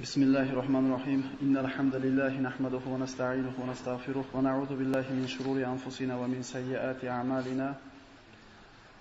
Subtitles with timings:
[0.00, 1.30] بسم الله الرحمن الرحيم.
[1.42, 7.74] إن الحمد لله نحمده ونستعينه ونستغفره ونعوذ بالله من شرور أنفسنا ومن سيئات أعمالنا.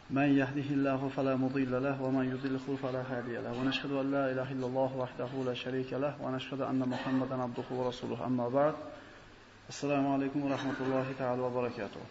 [0.10, 3.54] من يهده الله فلا مضل له ومن يضلل فلا هادي له.
[3.62, 8.26] ونشهد أن لا إله إلا الله وحده لا شريك له ونشهد أن محمدا عبده ورسوله.
[8.26, 8.76] أما بعد
[9.70, 12.04] السلام عليكم ورحمة الله تعالى وبركاته.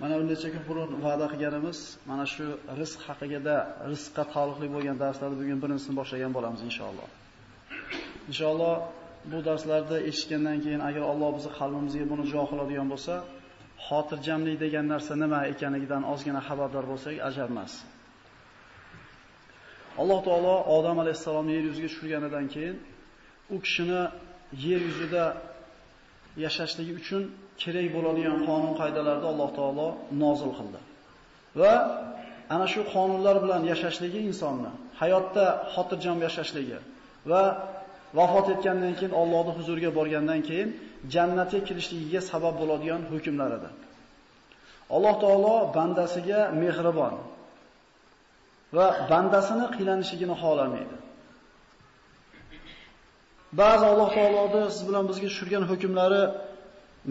[0.00, 1.78] Mana bir necha kun burun va'da qilganimiz,
[2.10, 2.46] mana shu
[2.80, 3.56] rizq haqida,
[3.92, 7.08] rizqqa taalluqli bo'lgan darslarni bugun birinchisini boshlagan bo'lamiz inshaalloh.
[8.30, 8.74] Inshaalloh
[9.30, 13.14] bu darslarda eshitgandan keyin agar Alloh bizni qalbimizga buni jo qiladigan bo'lsa,
[13.86, 17.72] xotirjamlik degan narsa nima ekanligidan ozgina xabardor bo'lsak ajab emas.
[20.00, 22.76] Alloh taolo Odam alayhisalomni yer yuziga tushirganidan keyin
[23.54, 24.02] u kishini
[24.66, 25.24] yer yuzida
[26.44, 27.22] yashashligi uchun
[27.62, 29.88] kerak bo'ladigan qonun qoidalarni Alloh taolo
[30.22, 30.80] nozil qildi.
[31.60, 31.72] Va
[32.54, 34.70] ana shu qonunlar bilan yashashligi insonni
[35.00, 35.44] hayotda
[35.74, 36.78] xotirjam yashashligi
[37.30, 37.42] va
[38.18, 40.68] vafot etgandan keyin Allohning huzuriga borgandan keyin
[41.14, 43.72] jannatga kirishligiga sabab bo'ladigan hukmlaridir.
[44.96, 47.14] Alloh taolo bandasiga mehribon
[48.76, 50.96] va bandasini qiylanishligini xohlamaydi.
[53.60, 56.22] Ba'zi Alloh taoloning siz bilan bizga tushirgan hukmlari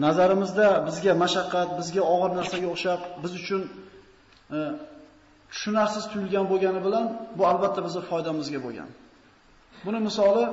[0.04, 3.60] nazarimizda bizga mashaqqat, bizga og'ir narsaga o'xshab, biz uchun
[4.56, 4.58] e,
[5.52, 7.04] tushunarsiz tuyulgan bo'lgani bilan
[7.38, 8.88] bu albatta bizning foydamizga bo'lgan.
[9.84, 10.44] Buni misoli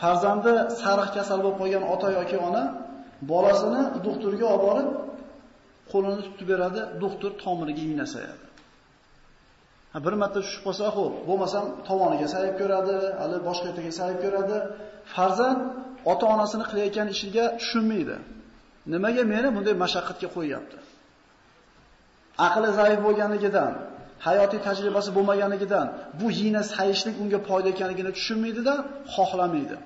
[0.00, 0.52] farzandi
[0.82, 2.62] sariq kasal bo'lib qolgan ota yoki ona
[3.30, 4.88] bolasini doktorga olib borib
[5.92, 8.44] qo'lini tutib beradi, doktor tomiriga igna sayadi.
[9.92, 14.56] Ha bir marta tushib qolsa, xo'p, bo'lmasam tovoniga sayib ko'radi, hali boshqa yerga sayib ko'radi.
[15.14, 15.60] Farzand
[16.12, 18.16] ota-onasini qilayotgan ishiga tushunmaydi.
[18.92, 20.78] Nimaga meni bunday mashaqqatga qo'yyapti?
[22.46, 23.72] Aqli zaif bo'lganligidan,
[24.26, 25.86] hayotiy tajribasi bo'lmaganligidan
[26.20, 28.74] bu yina sayishlik unga foyda ekanligini tushunmaydi-da,
[29.14, 29.76] xohlamaydi.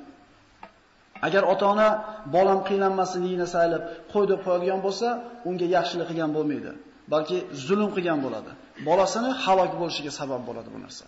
[1.27, 1.88] Agar ota-ona
[2.36, 3.82] bolam qiynalmasin yina saylab
[4.12, 5.08] qo'y deb qo'yadigan bo'lsa,
[5.48, 6.72] unga yaxshilik qilgan bo'lmaydi,
[7.12, 8.50] balki zulm qilgan bo'ladi.
[8.88, 11.04] Bolasini halok bo'lishiga sabab bo'ladi bu narsa.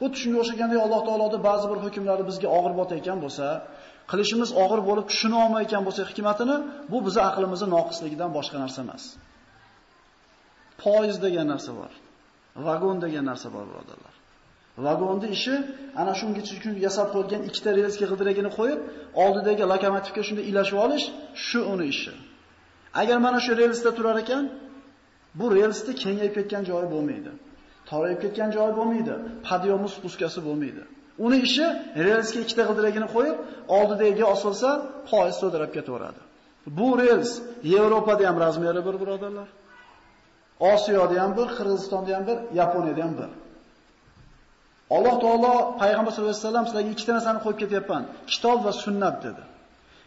[0.00, 3.46] Xuddi shunga o'xshaganda Alloh taoloning ba'zi bir hukmlari bizga og'ir botayotgan bo'lsa,
[4.10, 6.56] qilishimiz og'ir bo'lib tushuna olmayotgan bo'lsa hikmatini,
[6.92, 9.04] bu bizi aqlimizning noqisligidan boshqa narsa emas.
[10.82, 11.92] Poyiz degan narsa bor.
[12.66, 14.14] Vagon degan narsa bor, birodarlar.
[14.86, 15.54] Vagonning ishi
[16.00, 18.80] ana shunga uchun yasab qo'yilgan ikkita relsga g'ildiragini qo'yib,
[19.24, 21.04] oldidagi lokomotivga shunda ilashib olish,
[21.46, 22.12] shu uni ishi.
[23.00, 24.44] Agar mana shu relsda turar ekan,
[25.38, 27.30] bu relsda kengayib ketgan joyi bo'lmaydi.
[27.90, 29.14] Torayib ketgan joyi bo'lmaydi.
[29.48, 30.82] Podyomi spuskasi bo'lmaydi.
[31.24, 31.66] Uni ishi
[32.06, 33.36] relsga ikkita g'ildiragini qo'yib,
[33.76, 34.68] oldidagiga osilsa,
[35.10, 36.20] poyezd so'dirab ketaveradi.
[36.78, 37.30] Bu rels
[37.72, 39.48] Yevropada ham razmeri bir birodarlar.
[40.72, 43.30] Osiyoda ham bir, Qirg'izistonda ham bir, Yaponiyada ham bir.
[44.96, 45.52] Alloh taolo
[45.82, 48.02] payg'ambar sollallohu alayhi vasallam sizlarga ikkita narsani qo'yib ketyapman.
[48.32, 49.42] Kitob va sunnat dedi.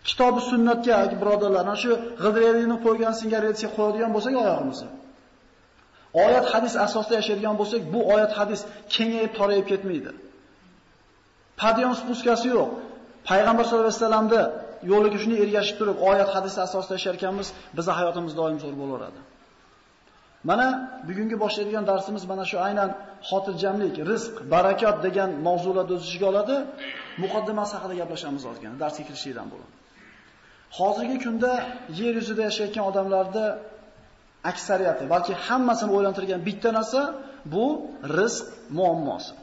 [0.09, 1.91] Kitobi sunnatga birodarlar, mana shu
[2.23, 4.90] g'ildiragini qo'ygan singaretga qo'yadigan bo'lsak oyog'imizni.
[6.25, 8.62] Oyat hadis asosida yashaydigan bo'lsak, bu oyat hadis
[8.95, 10.12] kengayib torayib ketmaydi.
[11.62, 12.69] Padyon spuskasi yo'q.
[13.29, 14.41] Payg'ambar sollallohu alayhi vasallamda
[14.91, 17.47] yo'liga shuni ergashib turib, oyat hadis asosida yasharkanmiz,
[17.78, 19.19] bizning hayotimiz doim zo'r bo'laveradi.
[20.50, 20.68] Mana
[21.07, 22.89] bugungi boshlaydigan darsimiz mana shu aynan
[23.29, 26.56] xotirjamlik, rizq, barakot degan mavzularni o'z ichiga oladi.
[27.24, 29.69] Muqaddimasi haqida gaplashamiz ozgina darsga kirishdan bo'lib.
[30.78, 31.51] Hozirgi kunda
[32.00, 33.45] yer yuzida yashayotgan odamlarda
[34.51, 37.01] aksariyati, balki hammasini o'ylantirgan bitta narsa
[37.53, 37.66] bu
[38.19, 39.33] rizq muammosi.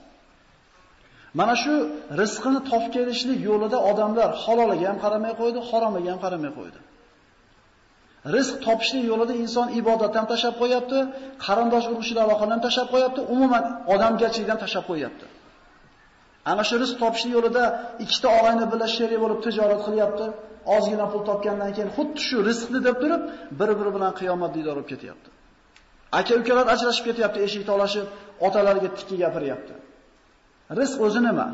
[1.38, 1.74] Mana shu
[2.20, 6.80] rizqini topib kelishlik yo'lida odamlar haloliga ham qaramay qo'ydi, haromiga ham qaramay qo'ydi.
[8.34, 10.98] Rizq topishlik yo'lida inson ibodatdan ham tashab qo'yapti,
[11.46, 13.64] qarindosh urug'chilar aloqani ham tashab qo'yapti, umuman
[13.94, 15.26] odamgarchilikdan tashab qo'yapti.
[16.50, 17.64] Ana shu rizq topishlik yo'lida
[18.04, 20.26] ikkita og'ayni bilan sherik bo'lib tijorat qilyapti.
[20.76, 23.22] Ozgina pul topgandan keyin xuddi shu rizqni deb turib,
[23.60, 25.28] bir-biri bilan qiyomat diydor bo'lib ketyapti.
[26.18, 28.06] Aka-ukalar ajrashib ketyapti, eshik tolashib,
[28.46, 29.74] otalariga tikki gapiryapti.
[30.78, 31.48] Rizq o'zi nima?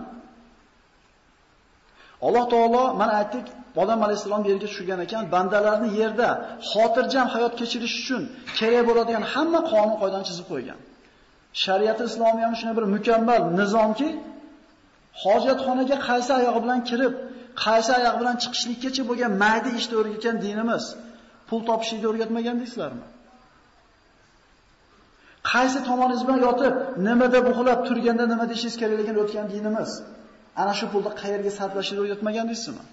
[2.26, 3.46] Alloh taolo mana aytdik,
[3.82, 6.28] odam alayhisalom yerga tushgan ekan, bandalarni yerda
[6.70, 8.22] xotirjam hayot kechirish uchun
[8.58, 10.78] kerak bo'ladigan hamma qonun qoidani chizib qo'ygan.
[11.64, 14.08] Shariat islomiy ham shunday bir mukammal nizomki,
[15.22, 17.14] hojatxonaga qaysi oyog'i bilan kirib,
[17.64, 20.84] qaysi oyoq bilan chiqishlikkacha bo'lgan mayda ishni o'rgatgan dinimiz
[21.48, 23.06] pul topishlikni o'rgatmagandiksizlarmi?
[25.52, 26.74] Qaysi tomoningiz bilan yotib,
[27.08, 29.90] nimada buxlab turganda nima deyishingiz kerakligini o'tgan dinimiz
[30.62, 32.84] ana shu pulni qayerga sarflashni o'rgatmagan deysizmi?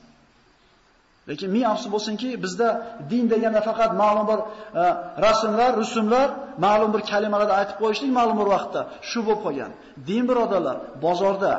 [1.30, 2.68] Lekin ming afsus bo'lsinki, bizda
[3.12, 4.40] din deganda faqat ma'lum bir
[4.82, 4.84] e,
[5.26, 6.28] rasmlar, rusumlar,
[6.66, 9.72] ma'lum bir kalimalarni aytib qo'yishlik ma'lum bir vaqtda shu bo'lib qolgan.
[10.10, 11.54] Din birodarlar, bozorda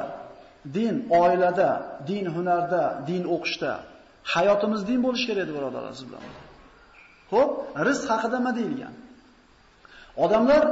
[0.76, 1.70] din oilada,
[2.08, 3.72] din hunarda, din o'qishda,
[4.34, 6.22] hayotimiz din bo'lishi kerak edi birodarlar siz bilan.
[7.32, 7.50] Xo'p,
[7.86, 8.94] rizq haqida nima deyilgan?
[10.24, 10.62] Odamlar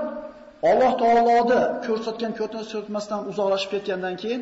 [0.71, 4.41] Alloh taoloni ko'rsatgan ko'rsatmasdan uzoqlashib ketgandan keyin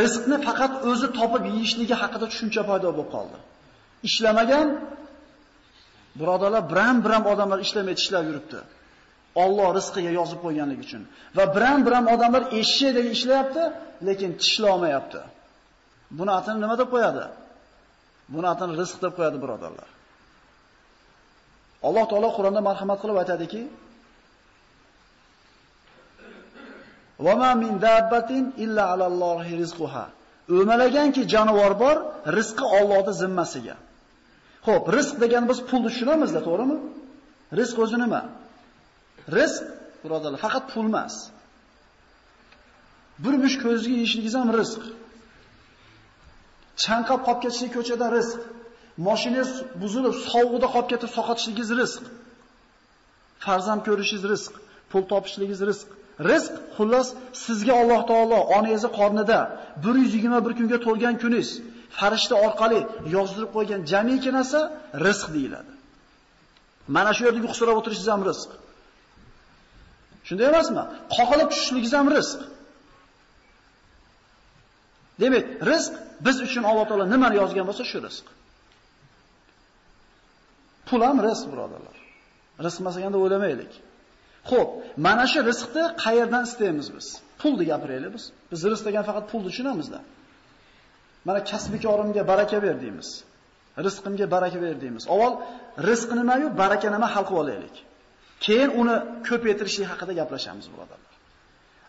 [0.00, 3.38] rizqni faqat o'zi topib yeyishligi haqida tushuncha paydo bo'lib qoldi.
[4.08, 4.68] Ishlamagan
[6.20, 8.58] birodarlar biram-biram odamlar ishlamay ishlab yuribdi.
[9.42, 11.02] Alloh rizqiga yozib qo'yganligi uchun
[11.36, 13.62] va biram-biram odamlar eshakdek ishlayapti,
[14.08, 15.20] lekin tishlolmayapti.
[16.18, 17.24] Buni atini nima deb qo'yadi?
[18.34, 19.88] Buni atini rizq deb qo'yadi birodarlar.
[21.86, 23.62] Alloh taolo Qur'onda marhamat qilib aytadiki:
[27.24, 30.06] "Va ma min dabbatin illa alallohi rizquha."
[30.58, 31.96] O'malaganki jonivor bor,
[32.38, 33.76] rizqi Allohning zimmasiga.
[34.66, 36.76] Xo'p, rizq degan biz pulni tushunamizda, to'g'rimi?
[37.58, 38.20] Rizq o'zi nima?
[39.38, 39.64] Rizq,
[40.04, 41.14] birodarlar, faqat pul emas.
[43.24, 44.82] Bir mush ko'zga yeyishligingiz ham rizq.
[46.84, 48.40] Chanqab qolib ketishlik ko'chada rizq.
[49.08, 49.50] Mashinangiz
[49.82, 52.02] buzilib, sovuqda qolib ketib soqotishligingiz rizq.
[53.44, 54.52] Farzand ko'rishingiz rizq,
[54.90, 55.88] pul topishligingiz rizq.
[56.30, 57.08] Rizq xullas
[57.44, 59.38] sizga Alloh taolo onangizni qornida
[59.86, 61.50] 121 kunga to'lgan kuningiz
[61.98, 62.80] farishta orqali
[63.14, 64.60] yozdirib qo'ygan jamiki narsa
[65.06, 65.72] rizq deyiladi.
[66.96, 68.50] Mana shu yerda yuqsirab o'tirishingiz ham rizq.
[70.28, 70.82] Shunday emasmi?
[71.16, 72.40] Qoqilib tushishligingiz ham rizq.
[75.22, 75.92] Demak, rizq
[76.26, 78.26] biz uchun Alloh taolo nimani yozgan bo'lsa shu rizq.
[80.88, 81.96] Pul ham rizq, birodarlar.
[82.64, 83.72] Rizq masaganda o'ylamaylik.
[84.50, 84.68] Xo'p,
[85.06, 87.06] mana shu rizqni qayerdan istaymiz biz?
[87.40, 88.24] Pulni gapiraylik biz.
[88.50, 90.00] Biz rizq degan faqat pulni tushunamizda.
[91.26, 93.08] Mana kasbikorimga baraka ber deymiz.
[93.86, 95.04] Rizqimga baraka ber deymiz.
[95.14, 95.34] Avval
[95.88, 97.76] rizq nima-yu, baraka nima hal qilib olaylik.
[98.40, 98.96] Keyin uni
[99.28, 101.12] ko'paytirishlik haqida gaplashamiz, birodarlar.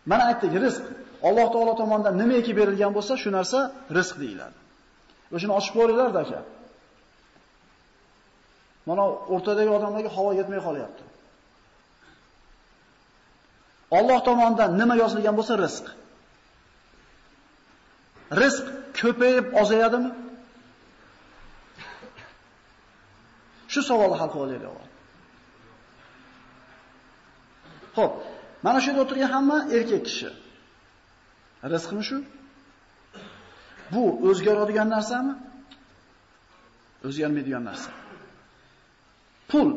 [0.05, 0.83] Mana aytdik, rizq
[1.27, 3.59] Alloh taolo tomonidan nimaki berilgan bo'lsa, shu narsa
[3.97, 4.57] rizq deyiladi.
[5.35, 6.39] O'shani ochib ko'ringlar aka.
[8.89, 9.03] Mana
[9.33, 11.03] o'rtadagi odamlarga havo yetmay qolyapti.
[13.97, 15.85] Alloh tomonidan nima yozilgan bo'lsa rizq.
[18.41, 18.65] Rizq
[18.99, 20.11] ko'payib ozayadimi?
[23.73, 24.94] Shu savolni hal qilib olaylik avval.
[27.95, 28.13] Xo'p,
[28.65, 30.29] mana shu yerda o'tirgan hamma erkak kishi.
[31.73, 32.17] Rizqmi shu?
[33.93, 35.33] Bu o'zgaradigan narsami?
[37.07, 37.89] O'zgarmaydigan narsa.
[39.51, 39.69] Pul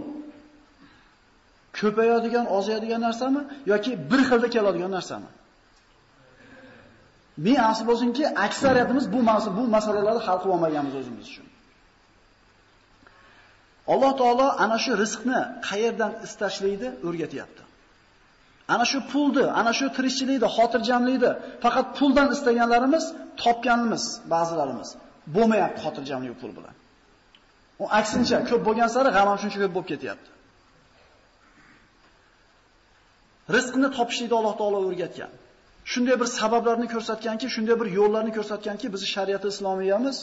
[1.79, 3.41] ko'payadigan, ozayadigan narsami
[3.73, 5.31] yoki bir xilda keladigan narsami?
[7.45, 11.47] Men asl bo'lsinki, aksariyatimiz bu mavzu, bu masalalarni hal qilib olmaganmiz o'zimiz uchun.
[13.93, 17.63] Alloh taolo ana shu rizqni qayerdan istashlaydi o'rgatyapti.
[18.75, 21.31] Ana shu pulni, ana shu tirikchilikni, xotirjamlikni
[21.65, 23.05] faqat puldan istaganlarimiz
[23.43, 24.89] topganimiz ba'zilarimiz
[25.35, 26.75] bo'lmayapti xotirjamlik pul bilan.
[27.83, 30.29] U aksincha ko'p bo'lgan sari g'am ham shuncha ko'p bo'lib ketyapti.
[33.57, 35.33] Rizqni topishlikni Alloh taolo o'rgatgan.
[35.93, 40.17] Shunday bir sabablarni ko'rsatganki, shunday bir yo'llarni ko'rsatganki, bizni shariat islomiyamiz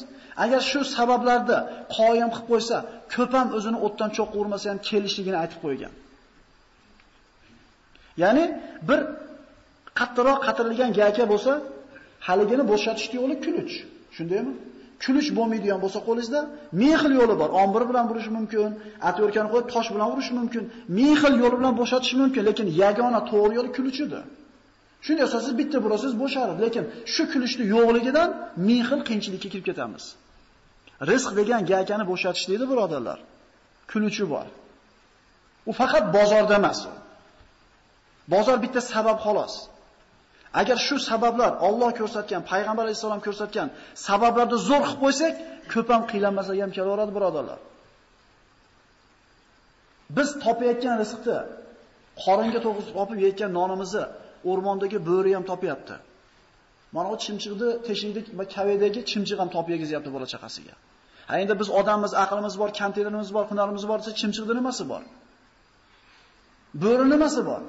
[0.43, 1.57] agar shu sabablarda
[1.97, 2.77] qoyim qilib qo'ysa,
[3.15, 5.93] ko'p ham o'zini o'tdan cho'qqa urmasa ham kelishligini aytib qo'ygan.
[8.23, 8.45] Ya'ni
[8.89, 8.99] bir
[9.99, 11.51] qattiqroq qatirilgan gaka bo'lsa,
[12.27, 13.73] haligini bo'shatish yo'li kuluch.
[14.17, 14.53] Shundaymi?
[15.03, 16.41] Kuluch bo'lmaydigan bo'lsa qo'lingizda
[16.81, 17.49] ming xil yo'li bor.
[17.63, 18.69] Ombir bilan burish mumkin,
[19.09, 20.63] atyorkani qo'yib tosh bilan urish mumkin,
[20.97, 24.23] ming xil yo'li bilan bo'shatish mumkin, lekin yagona to'g'ri yo'l kuluchidir.
[25.05, 28.29] Shunday siz bitta burasiz bo'sharib, lekin shu kuluchni yo'qligidan
[28.67, 30.03] ming xil qiyinchilikka kirib ketamiz.
[31.09, 33.19] Rizq degan gakani bo'shatish deydi birodarlar.
[33.91, 34.47] Kuluchi bor.
[35.69, 36.79] U faqat bozorda emas.
[38.33, 39.53] Bozor bitta sabab xolos.
[40.61, 43.67] Agar shu sabablar Alloh ko'rsatgan, payg'ambar alayhisalom ko'rsatgan
[44.07, 45.33] sabablarni zo'r qilib qo'ysak,
[45.73, 47.59] ko'p ham qiylanmasa ham kelaveradi birodarlar.
[50.17, 51.37] Biz topayotgan rizqni,
[52.23, 54.03] qoringa to'g'ri topib yeyotgan nonimizni
[54.51, 55.95] o'rmondagi bo'ri ham topyapti.
[56.95, 60.73] Mana u chimchiqni teshikda va kavedagi chimchiq ham topib yegizyapti bola chaqasiga.
[61.29, 65.01] Ha endi biz odammiz, aqlimiz bor, kantelimiz bor, hunarimiz bor desa chimchiqda nimasi bor?
[66.83, 67.61] Bo'ri nimasi bor?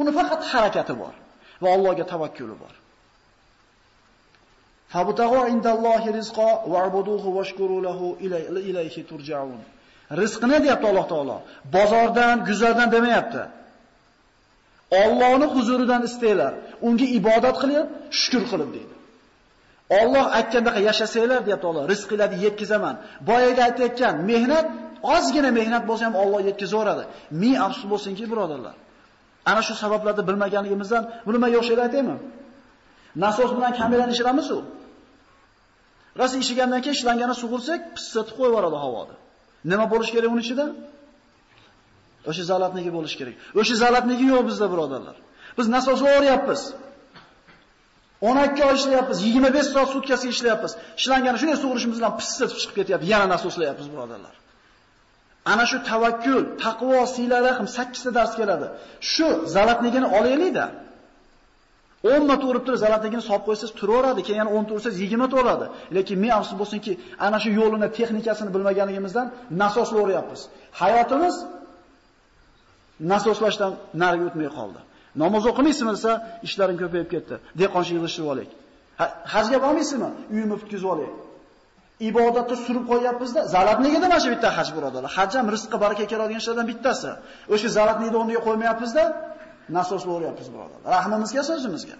[0.00, 1.14] Uni faqat harakati bor
[1.62, 2.74] va Allohga tavakkuli bor.
[4.92, 8.06] Fabutaghu indallohi rizqo wa'buduhu washkuru lahu
[8.68, 9.60] ilayhi turja'un.
[10.22, 11.38] Rizqni deyapti Alloh taolo.
[11.74, 13.42] Bozordan, guzardan demayapti.
[15.04, 16.52] Allohning huzuridan istaylar.
[16.86, 17.86] Unga ibodat qilib,
[18.20, 18.94] shukr qilib deydi.
[20.00, 22.94] Alloh aytgandaqa yashasanglar deyapti Alloh, rizqinglarni yetkizaman.
[23.28, 24.66] Boyaga aytayotgan mehnat,
[25.14, 27.04] ozgina mehnat bo'lsa ham Alloh yetkazaveradi.
[27.42, 28.76] Ming afsus bo'lsinki, birodarlar.
[29.50, 32.16] Ana shu sabablarni bilmaganligimizdan buni men yoshlar aytaymi?
[33.24, 34.58] Nasos bilan kamerani ishiramiz u.
[36.18, 39.14] Rosa ishigandan keyin ishlangani sug'ursak, pissatib qo'yib yuboradi havoda.
[39.70, 40.66] Nima bo'lish kerak uning ichida?
[42.30, 43.34] O'sha zalatniki bo'lish kerak.
[43.60, 45.16] O'sha zalatniki yo'q bizda birodarlar.
[45.58, 46.62] Biz nasos o'ryapmiz.
[48.20, 50.72] 12 oy ishlayapmiz, 25 soat sutkasiga ishlayapmiz.
[51.00, 53.06] Ishlangani shunday sug'urishimiz bilan pissatib chiqib ketyapti.
[53.14, 54.34] Yana nasoslayapmiz birodarlar.
[55.52, 58.66] Ana shu tavakkul, taqvo, siyla rahim 8 ta dars keladi.
[59.12, 60.66] Shu zalatnigini olaylik-da.
[62.02, 65.36] 10 marta urib turib zalatnigini solib qo'ysangiz turaveradi, keyin yana 10 ta ursangiz 20 ta
[65.42, 65.66] uradi.
[65.96, 66.92] Lekin men afsus bo'lsinki,
[67.26, 69.26] ana shu yo'lini, texnikasini bilmaganligimizdan
[69.62, 70.40] nasoslayapmiz.
[70.80, 71.34] Hayotimiz
[73.12, 73.72] nasoslashdan
[74.02, 74.80] nariga o'tmay qoldi.
[75.22, 76.12] Namoz o'qimaysizmi desa,
[76.46, 77.34] ishlarim ko'payib ketdi.
[77.60, 78.52] Dehqonchilik yig'ishtirib olaylik.
[79.34, 80.08] Hajga bormaysizmi?
[80.34, 81.25] Uyimni bitkazib olaylik.
[82.00, 83.40] Ibodatni surib qo'yyapmizda.
[83.54, 85.10] Zalat negada mana shu bitta haj birodarlar.
[85.18, 87.10] Haj ham rizqqa baraka keladigan ishlardan bittasi.
[87.54, 89.04] O'sha zalatnigini o'rniga qo'ymayapmizda,
[89.78, 90.88] nasosni o'ryapmiz birodarlar.
[90.96, 91.96] Rahmimizga so'zimizga.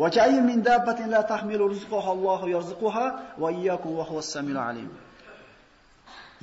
[0.00, 3.06] Va kayyin min dabbatin la tahmilu rizqaha Allohu yarzuquha
[3.42, 4.90] va iyyakum va huwas samiul alim.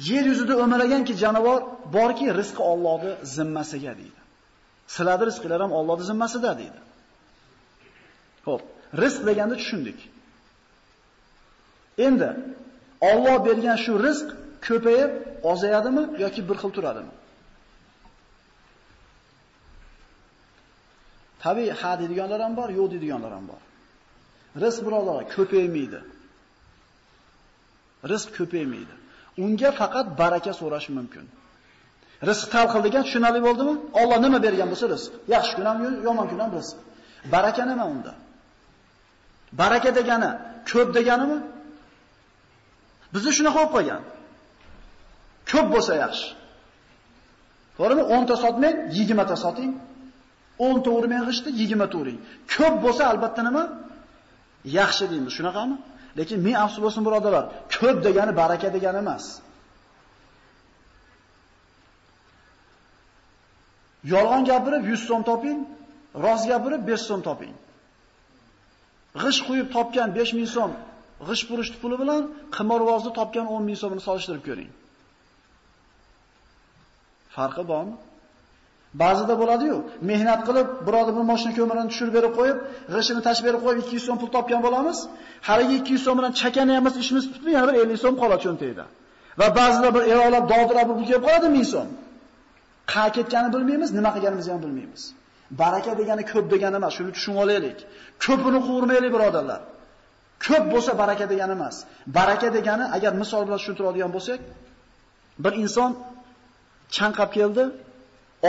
[0.10, 1.60] Yer yuzida o'malaganki jonivor
[1.98, 4.20] borki, rizqi Allohning zimmasiga deydi.
[4.96, 6.80] Sizlarning rizqinglar ham Allohning zimmasida deydi.
[8.46, 8.64] Xo'p,
[9.02, 10.00] rizq deganda tushundik.
[12.08, 12.30] Endi
[13.12, 14.28] Alloh bergan shu rizq
[14.68, 15.12] ko'payib
[15.52, 17.14] ozayadimi yoki bir xil turadimi?
[21.44, 23.62] Tabiiy ha deydiganlar ham bor, yo'q deydiganlar ham bor.
[24.64, 26.00] Rizq birodarlar ko'paymaydi.
[28.12, 28.94] Rizq ko'paymaydi.
[29.44, 31.26] Unga faqat baraka so'rash mumkin.
[32.30, 33.74] Rizq talqil degan tushunarli bo'ldimi?
[34.02, 35.12] Alloh nima bergan bo'lsa rizq.
[35.36, 36.76] Yaxshi kun ham, yomon kun ham rizq.
[37.34, 38.14] Baraka nima unda?
[39.60, 40.32] Baraka degani
[40.72, 41.38] ko'p deganimi?
[43.14, 44.02] Bizni shunaqa qo'yib qo'ygan.
[45.52, 46.30] Ko'p bo'lsa yaxshi.
[47.78, 48.04] To'g'rimi?
[48.18, 49.72] 10 ta sotmang, 20 ta soting.
[50.60, 52.20] 10 ta urmang g'ishti, 20 ta uring.
[52.54, 53.64] Ko'p bo'lsa albatta nima?
[54.80, 55.76] Yaxshi deymiz, shunaqami?
[56.20, 57.44] Lekin men afsus bo'lsin birodalar,
[57.76, 59.26] ko'p degani baraka degani emas.
[64.14, 65.60] Yolg'on gapirib 100 so'm toping,
[66.26, 67.54] rost gapirib 5 so'm toping.
[69.22, 70.72] G'ish quyib topgan 5000 so'm
[71.28, 72.22] g'ish purishni puli bilan
[72.56, 74.72] qimorvozni topgan 10 ming so'mini solishtirib ko'ring.
[77.36, 77.96] Farqi bormi?
[79.02, 79.78] Ba'zida bo'ladi-yu,
[80.10, 82.58] mehnat qilib, birodar bir mashina ko'mirini tushirib berib qo'yib,
[82.94, 84.98] g'ishini tashib berib qo'yib 200 so'm pul topgan bo'lamiz.
[85.48, 88.86] Haligi 200 so'm bilan chakana emas ishimiz tutdi, yana bir 50 so'm qoladi cho'ntagida.
[89.40, 91.90] Va ba'zida bir eroqlab dovdirab pul kelib qoladi 1000 so'm.
[92.94, 95.04] Qa ketganini bilmaymiz, nima qilganimizni ham bilmaymiz.
[95.62, 97.78] Baraka degani ko'p degani emas, shuni tushunib olaylik.
[98.26, 99.62] Ko'pini quvurmaylik birodarlar.
[100.46, 101.76] Ko'p bo'lsa baraka degani emas.
[102.18, 104.40] Baraka degani agar misol bilan tushuntiradigan bo'lsak,
[105.44, 105.92] bir inson
[106.98, 107.64] chanqab keldi,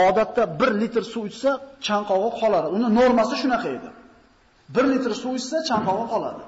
[0.07, 1.51] odatda 1 litr suv ichsa
[1.87, 2.67] chanqog'i qoladi.
[2.75, 3.89] Uni normasi shunaqa edi.
[4.77, 6.43] 1 litr suv ichsa chanqog'i qoladi.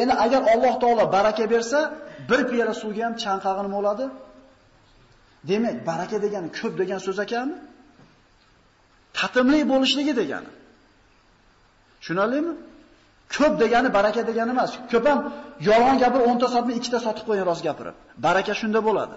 [0.00, 1.80] Endi agar Alloh taolo baraka bersa,
[2.30, 4.04] bir piyola suvga ham chanqog'i nima bo'ladi?
[5.50, 7.56] Demak, baraka degani ko'p degan so'z ekanmi?
[9.22, 10.50] Tatimli bo'lishligi degani.
[12.00, 12.52] Tushunarlimi?
[13.34, 14.70] Ko'p degani baraka degani emas.
[14.92, 15.18] Ko'p ham
[15.68, 17.96] yolg'on gapirib 10 ta sotmay 2 ta sotib qo'ying rost gapirib.
[18.26, 19.16] Baraka shunda bo'ladi.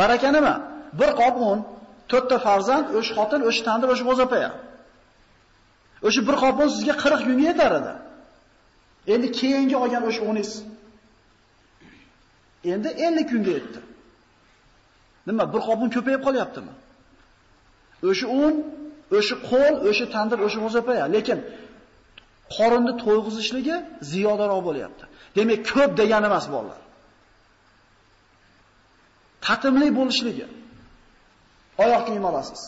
[0.00, 0.54] Baraka nima?
[1.00, 1.58] Bir qop un,
[2.12, 4.50] 4 ta farzand, o'sha xotin, o'sha tandir, o'sha bo'zapaya.
[6.06, 7.92] O'sha bir qop un sizga 40 kunga yetar edi.
[9.14, 10.52] Endi keyingi olgan o'sha uningiz
[12.72, 13.80] endi 50 kunga yetdi.
[15.28, 16.72] Nima, bir qop un ko'payib qolyaptimi?
[18.02, 18.54] O'sha un,
[19.18, 21.38] o'sha qo'l, o'sha tandir, o'sha g'o'zapaya, lekin
[22.56, 23.76] qorinni to'yg'izishligi
[24.12, 25.04] ziyodaroq bo'lyapti.
[25.36, 26.80] Demak, ko'p degani emas bolalar.
[29.46, 30.46] Tatimli bo'lishligi.
[31.84, 32.62] Oyoq kiyim olasiz.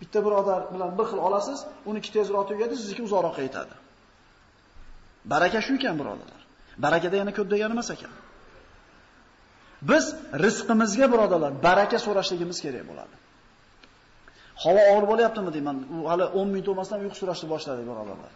[0.00, 1.58] Bitta birodar bilan bir xil olasiz,
[1.90, 3.74] uniki tezroq tugadi, sizniki uzoqroq yetadi.
[5.32, 6.40] Baraka shu ekan birodalar.
[6.84, 8.12] Barakada yana ko'p degani emas ekan.
[9.90, 10.04] Biz
[10.44, 13.14] rizqimizga birodalar baraka so'rashligimiz kerak bo'ladi.
[14.62, 15.76] Havo og'ir bo'lyaptimi deyman.
[15.96, 18.32] U hali 10 minut o'tmasdan uyqu surashni boshladi birodarlar.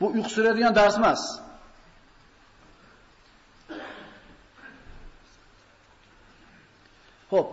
[0.00, 1.22] Bu uyqu suradigan dars emas.
[7.32, 7.48] Xo'p,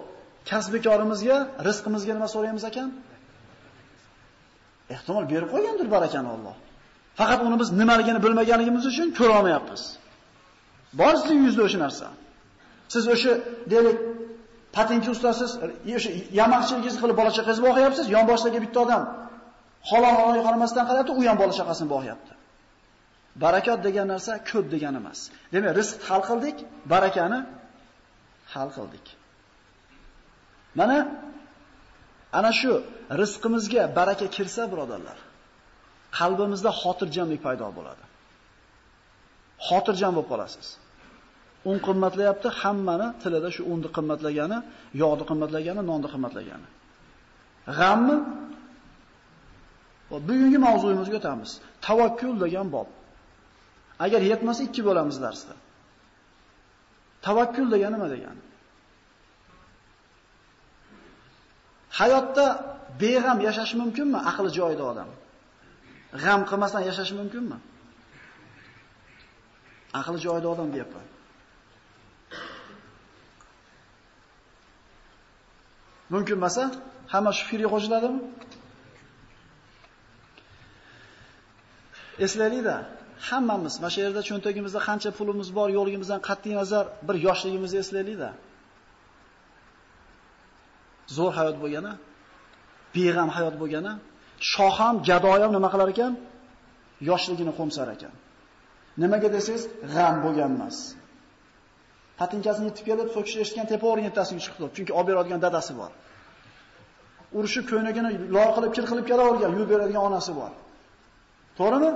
[0.49, 1.37] kasbikorimizga,
[1.67, 2.89] rizqimizga nima so'raymiz ekan?
[4.95, 6.55] Ehtimol berib qo'ygandir barakani Alloh.
[7.19, 9.81] Faqat uni biz nimaligini bilmaganligimiz uchun ko'ra olmayapmiz.
[10.99, 12.07] Bor sizning yuzda o'sha narsa.
[12.91, 13.33] Siz o'sha
[13.71, 13.97] deylik
[14.75, 15.51] patinki ustasiz,
[15.97, 19.03] o'sha yamoqchiligingizni qilib bola chaqangizni boqyapsiz, yon boshdagi bitta odam
[19.89, 22.33] halol halol qaramasdan qarayapti, u ham bola chaqasini boqyapti.
[23.43, 25.19] Barakot degan narsa ko'p degani emas.
[25.53, 26.57] Demak, rizq hal qildik,
[26.93, 27.39] barakani
[28.53, 29.05] hal qildik.
[30.79, 30.97] Mana
[32.39, 32.71] ana shu
[33.21, 35.17] rizqimizga baraka kirsa, birodarlar,
[36.19, 38.03] qalbimizda xotirjamlik paydo bo'ladi.
[39.67, 40.67] Xotirjam bo'lib qolasiz.
[41.69, 44.57] Un qimmatlayapti, hammani tilida shu unni qimmatlagani,
[45.01, 46.67] yog'ni qimmatlagani, nonni qimmatlagani.
[47.79, 48.15] G'ammi?
[50.11, 51.51] Bugungi mavzuyimizga o'tamiz.
[51.87, 52.89] Tavakkul degan bob.
[54.05, 55.53] Agar yetmasa ikki bo'lamiz darsda.
[57.25, 58.41] Tavakkul degani nima degani?
[61.99, 62.45] Hayotda
[63.03, 64.19] beg'am yashash mumkinmi?
[64.31, 65.09] Aqli joyida odam.
[66.23, 67.57] G'am qilmasdan yashash mumkinmi?
[69.99, 71.05] Aqli joyida odam deyapman.
[76.13, 76.57] Mumkin emas,
[77.13, 78.19] Hamma shu fikrga qo'shiladimi?
[82.25, 82.75] Eslaylik-da,
[83.29, 88.29] hammamiz mana shu yerda cho'ntagimizda qancha pulimiz bor, yo'ligimizdan qat'iy nazar bir yoshligimizni eslaylik-da.
[91.17, 91.93] Zo'r hayot bo'lgani,
[92.95, 93.93] beg'am hayot bo'lgani,
[94.51, 96.13] shoh ham, gado ham nima qilar ekan?
[97.09, 98.13] Yoshligini qo'msar ekan.
[99.01, 99.63] Nimaga desangiz,
[99.93, 100.77] g'am bo'lgan emas.
[102.21, 103.87] Patinkasini yetib kelib, so'kish eshitgan tepa
[104.45, 104.65] chiqdi.
[104.75, 105.91] Chunki olib beradigan dadasi bor.
[107.37, 110.51] Urushib ko'ynagini loy qilib, kir qilib kelavergan, yuvib beradigan onasi bor.
[111.59, 111.91] To'g'rimi?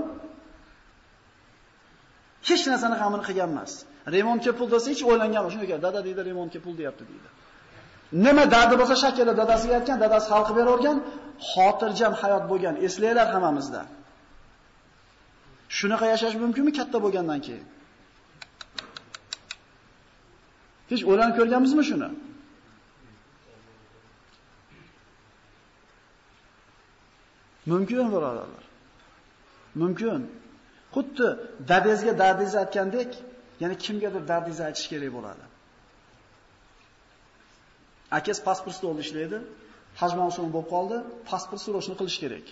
[2.49, 3.71] Hech narsani g'amini qilgan emas.
[4.15, 7.29] Remontga pul desa hech o'ylangan shunday dada deydi remontga pul deyapti deydi.
[8.25, 10.97] Nima dardi bo'lsa shakili dadasiga aytgan, dadasi xalqi beravergan,
[11.51, 13.81] xotirjam hayot bo'lgan, eslanglar hammamizda.
[15.77, 17.65] Shunaqa yashash mumkinmi katta bo'lgandan keyin?
[20.91, 22.09] Hech o'ylanib ko'rganmizmi shuni?
[27.71, 28.63] Mumkin birodarlar.
[29.81, 30.21] Mumkin.
[30.95, 31.27] Xuddi
[31.71, 33.09] dadangizga dardingizni aytgandek,
[33.61, 35.45] ya'ni kimgadir dardingizni aytish kerak bo'ladi.
[38.17, 39.37] Akes pasport stolida ishlaydi,
[40.01, 40.97] haj mavsumi bo'lib qoldi,
[41.29, 42.45] pasport so'rashni qilish kerak.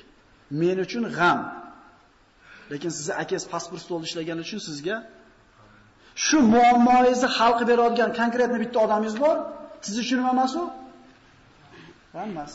[0.62, 1.39] Men uchun g'am.
[2.72, 4.96] Lekin sizni akes pasport stolida ishlagani uchun sizga
[6.15, 9.36] shu muammoingizni hal qilib beradigan konkretni bitta odamingiz bor.
[9.86, 10.63] Siz uchun nima emas u?
[12.26, 12.54] Emas.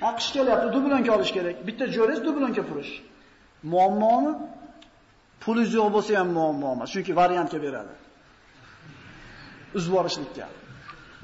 [0.00, 1.56] Ha qish kelyapti, dublonka olish kerak.
[1.68, 2.92] Bitta jo'rangiz dublonka purish.
[3.72, 4.32] Muammomi?
[5.42, 7.94] Pulingiz yo'q bo'lsa ham muammo emas, chunki variantga beradi.
[9.78, 10.46] Uzborishlikka.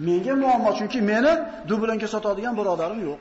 [0.07, 1.33] Menga muammo, chunki meni
[1.71, 3.21] dublonka sotadigan birodarim yo'q.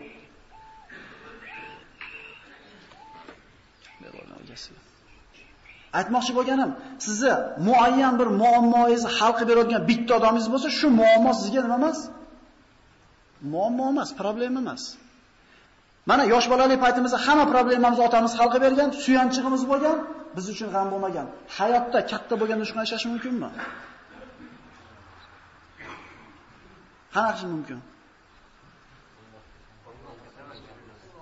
[6.00, 6.72] Aytmoqchi bo'lganim,
[7.06, 7.34] sizni
[7.68, 12.00] muayyan bir muammoingizni hal qilib beradigan bitta odamingiz bo'lsa, shu muammo sizga nima emas?
[13.54, 14.84] Muammo emas, problema emas.
[16.10, 19.98] Mana yosh bolalik paytimizda hamma problemamizni otamiz hal qilib bergan, suyanchig'imiz bo'lgan,
[20.36, 21.28] biz uchun g'am bo'lmagan.
[21.58, 23.50] Hayotda katta bo'lganda shunday yashash mumkinmi?
[27.16, 27.80] Qanaqa mumkin?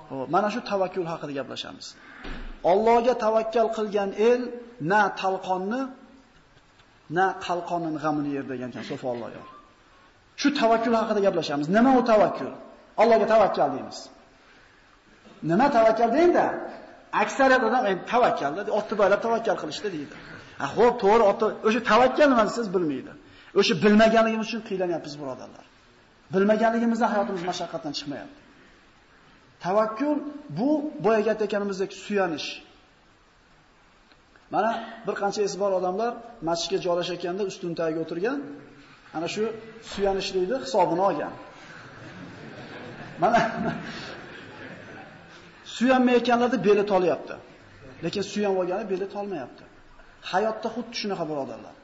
[0.10, 1.88] Xo'p, mana shu tavakkul haqida gaplashamiz.
[2.72, 4.42] Allohga tavakkal qilgan el
[4.92, 5.82] na talqonni
[7.18, 9.48] na qalqonning g'amini yer degan ekan Alloh yor.
[10.42, 11.68] Shu tavakkul haqida gaplashamiz.
[11.78, 12.50] Nima u tavakkul?
[13.02, 14.00] Allohga tavakkal deymiz.
[15.52, 16.46] Nima tavakkal deydi?
[17.24, 20.16] Aksariyat odam endi tavakkalda, otni boylab tavakkal qilishdi deydi.
[20.60, 23.12] Ha, xo'p, to'g'ri, otni o'sha tavakkal nima siz bilmaydi.
[23.60, 25.66] O'sha bilmaganligimiz uchun qiylanyapmiz, birodarlar.
[26.34, 28.39] Bilmaganligimizda hayotimiz mashaqqatdan chiqmayapti.
[29.66, 30.18] Tavakkul
[30.50, 32.48] bu boyaga aytganimizdek suyanish.
[34.52, 34.72] Mana
[35.08, 36.12] bir qancha isbor odamlar
[36.50, 38.40] masjidga joylashayotganda ustun tagiga o'tirgan,
[39.18, 39.44] ana shu
[39.92, 41.34] suyanishlikni hisobini olgan.
[43.24, 43.40] Mana
[45.76, 47.36] suyanmayotganlarda beli tolyapti.
[48.04, 49.64] Lekin suyanib olgani beli tolmayapti.
[50.32, 51.76] Hayotda xuddi shunaqa birodarlar.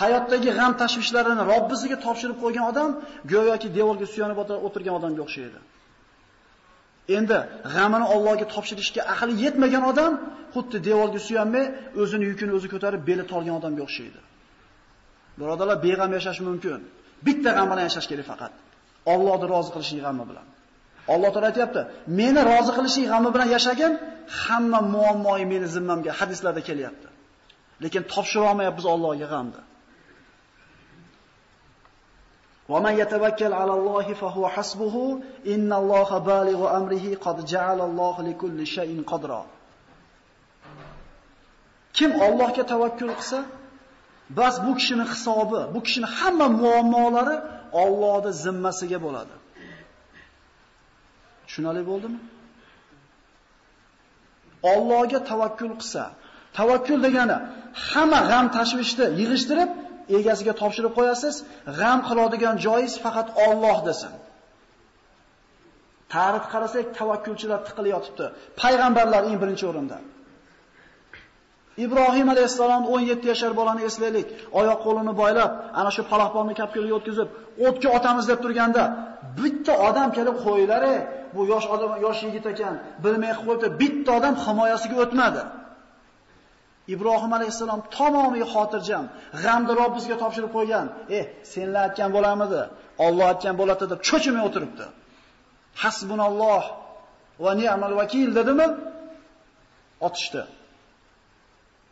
[0.00, 2.90] Hayotdagi g'am tashvishlarini Robbisiga topshirib qo'ygan odam
[3.32, 5.58] go'yoki devorga suyanib o'tirgan odamga o'xshaydi.
[7.08, 7.38] Endi
[7.74, 10.12] g'amini Allohga topshirishga aqli yetmagan odam
[10.54, 11.64] xuddi devorga suyanmay,
[12.02, 14.20] o'zini yukini o'zi ko'tarib beli tolgan odamga o'xshaydi.
[15.40, 16.80] Birodalar, beg'am yashash mumkin.
[17.26, 18.52] Bitta g'am bilan yashash kerak faqat.
[19.14, 20.46] Allohni rozi qilishing g'ami bilan.
[21.14, 21.80] Alloh taolo aytayapti,
[22.20, 23.92] meni rozi qilishing g'ami bilan yashagin,
[24.42, 27.08] hamma muammoyi meni zimmamga hadislarda kelyapti.
[27.84, 29.60] Lekin topshira olmayapmiz Allohga g'amni.
[32.69, 39.03] ومن يتوكل على الله فهو حسبه إن الله بالغ أمره قد جعل الله لكل شيء
[39.07, 39.45] قدرا
[41.93, 43.39] Kim Allohga tavakkul qilsa,
[44.29, 47.35] bas bu kishining hisobi, bu kishining hamma muammolari
[47.83, 49.35] Allohning zimmasiga bo'ladi.
[51.47, 52.19] Tushunali bo'ldimi?
[54.73, 56.03] Allohga tavakkul qilsa,
[56.57, 57.37] tavakkul degani
[57.89, 59.69] hamma g'am tashvishni yig'ishtirib
[60.18, 61.34] egasiga topshirib qo'yasiz,
[61.78, 64.12] g'am qiladigan joyingiz faqat Alloh desin.
[66.14, 68.26] Tarix qarasak, tavakkulchilar tiqilib yotibdi.
[68.60, 69.98] Payg'ambarlar eng birinchi o'rinda.
[71.84, 74.28] Ibrohim alayhisalom 17 yashar bolani eslaylik.
[74.60, 77.28] Oyoq qo'lini boylab, ana shu palaxponni kapkilga o'tkazib,
[77.66, 78.84] o'tga otamiz deb turganda,
[79.38, 80.82] bitta odam kelib qo'ylar
[81.34, 83.68] bu yosh odam, yosh yigit ekan, bilmay qo'yibdi.
[83.82, 85.42] Bitta odam himoyasiga o'tmadi.
[86.94, 89.04] Ibrohim alayhisalom tamomiy xotirjam,
[89.42, 90.86] g'amni Robbimizga topshirib qo'ygan.
[91.18, 92.62] "Eh, senlar aytgan bo'lamidi?
[93.06, 94.86] Alloh aytgan bo'ladi" deb cho'chimay o'tiribdi.
[95.82, 96.64] Hasbunalloh
[97.44, 98.66] va ni'mal vakil dedimi?
[100.06, 100.42] Otishdi.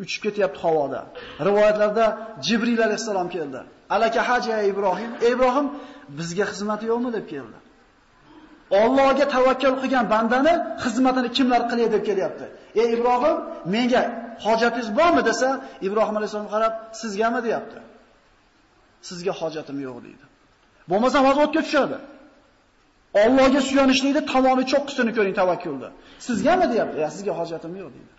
[0.02, 1.00] uchib ketyapti havoda.
[1.48, 2.05] Rivoyatlarda
[2.46, 3.61] Jibril alayhisalom keldi.
[3.94, 5.66] Alaka haja Ibrohim, Ibrohim
[6.18, 7.59] bizga xizmati yo'qmi deb keldi.
[8.81, 10.55] Allohga tavakkal qilgan bandani
[10.85, 12.45] xizmatini kimlar qiladi deb kelyapti.
[12.81, 13.37] Ey Ibrohim,
[13.75, 14.03] menga
[14.47, 15.49] hojatingiz bormi desa,
[15.87, 17.79] Ibrohim alayhisolam qarab, sizgami deyapti.
[19.09, 20.25] Sizga hojatim yo'q deydi.
[20.91, 21.99] Bo'lmasa vaziyatga tushadi.
[23.25, 25.89] Allohga suyanishlikda tomoni cho'qqisini ko'ring tavakkulda.
[26.29, 26.97] Sizgami deyapti?
[27.05, 28.13] Ya sizga hojatim yo'q deydi.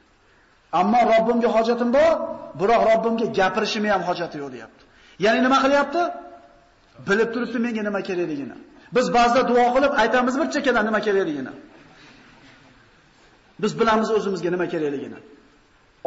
[0.80, 2.12] Ammo Robbimga hojatim bor,
[2.60, 4.84] biroq Robbimga gapirishim ham hojati yo'q deyapti.
[5.26, 6.02] Ya'ni nima qilyapti?
[7.08, 8.58] Bilib turibdi menga nima kerakligini.
[8.96, 11.54] Biz ba'zida duo qilib aytamiz bir chekkadan nima kerakligini.
[13.62, 15.20] Biz bilamiz o'zimizga nima kerakligini.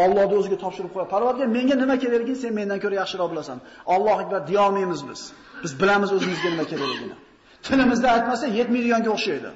[0.04, 1.10] Allohni o'ziga topshirib qo'yadi.
[1.14, 3.58] Parvardigor, menga nima kerakligini sen mendan ko'ra yaxshiroq bilasan.
[3.94, 5.20] Alloh akbar deya olmaymiz biz.
[5.62, 7.16] Biz bilamiz o'zimizga nima kerakligini.
[7.66, 9.50] Tilimizda aytmasa yetmaydiganga o'xshaydi.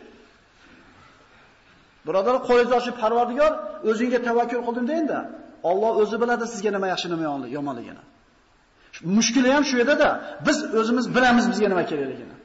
[2.06, 3.52] Birodarlar, qo'lingizni ochib Parvardigor,
[3.90, 5.18] o'zingga tavakkul qildim endi.
[5.70, 7.24] Alloh o'zi biladi sizga nima yaxshi, nima
[7.56, 8.02] yomonligini.
[9.16, 10.08] Mushkuli ham shu yerda-da,
[10.46, 12.36] biz o'zimiz bilamiz bizga nima kerakligini.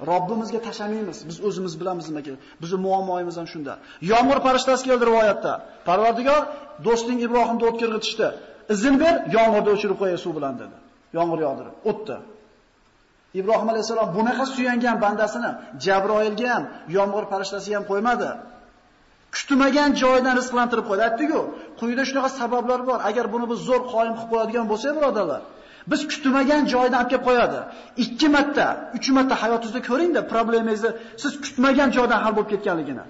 [0.00, 1.18] Robbimizga tashamaymiz.
[1.28, 2.40] Biz o'zimiz bilamiz nima kerak.
[2.62, 3.74] Bizning muammoyimiz ham shunda.
[4.12, 5.52] Yomg'ir farishtasi keldi rivoyatda.
[5.88, 6.42] Parvardigor
[6.86, 8.28] do'sting Ibrohimni o'tkirg'itishdi.
[8.74, 10.76] Izn ber, yomg'irni o'chirib qo'ya suv bilan dedi.
[11.16, 12.16] Yomg'ir yog'dirib, o'tdi.
[13.40, 15.50] Ibrohim alayhisalom bunaqa suyangan bandasini
[15.84, 16.64] Jabroilga ham,
[16.96, 18.30] yomg'ir farishtasi ham qo'ymadi.
[19.36, 21.02] Kutmagan joydan rizqlantirib qo'ydi.
[21.08, 21.40] Aytdi-ku,
[21.80, 22.98] quyida shunaqa sabablar bor.
[23.08, 25.42] Agar buni biz zo'r qoyim qilib qo'yadigan bo'lsak, birodarlar,
[25.90, 27.60] biz kutmagan joydan olib kelib qo'yadi.
[27.96, 30.90] 2 marta, 3 marta hayotingizda ko'ringda problemingizni
[31.22, 33.04] siz kutmagan joydan hal bo'lib ketganligini.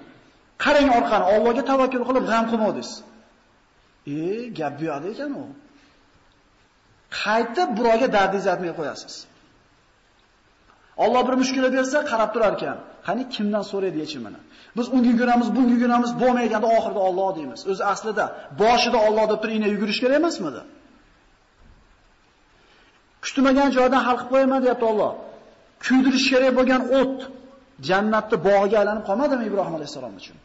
[0.63, 2.91] Qarang orqani, Allohga tavakkul qilib g'am qilmadingiz.
[4.15, 4.17] E,
[4.59, 5.43] gap bu yerda ekan u.
[7.23, 9.15] Qaytib birovga dardingizni aytmay qo'yasiz.
[11.03, 12.77] Alloh bir mushkula bersa, qarab turar ekan.
[13.07, 14.39] Qani kimdan so'raydi yechimini?
[14.77, 17.61] Biz unga yuguramiz, bunga yuguramiz, bo'lmaganda oxirida Alloh deymiz.
[17.71, 18.25] O'zi aslida
[18.61, 20.61] boshida Alloh deb turib yugurish kerak emasmidi?
[23.25, 25.11] Kutmagan joydan hal qilib qo'yaman deyapti Alloh.
[25.85, 27.17] Kuydirish kerak bo'lgan o't
[27.89, 30.37] jannatni bog'iga aylanib qolmadimi Ibrohim alayhisalom uchun?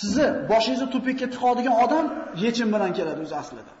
[0.00, 2.06] Sizni boshingizni tupikka tiqadigan odam
[2.44, 3.72] yechim bilan keladi o'zi aslida.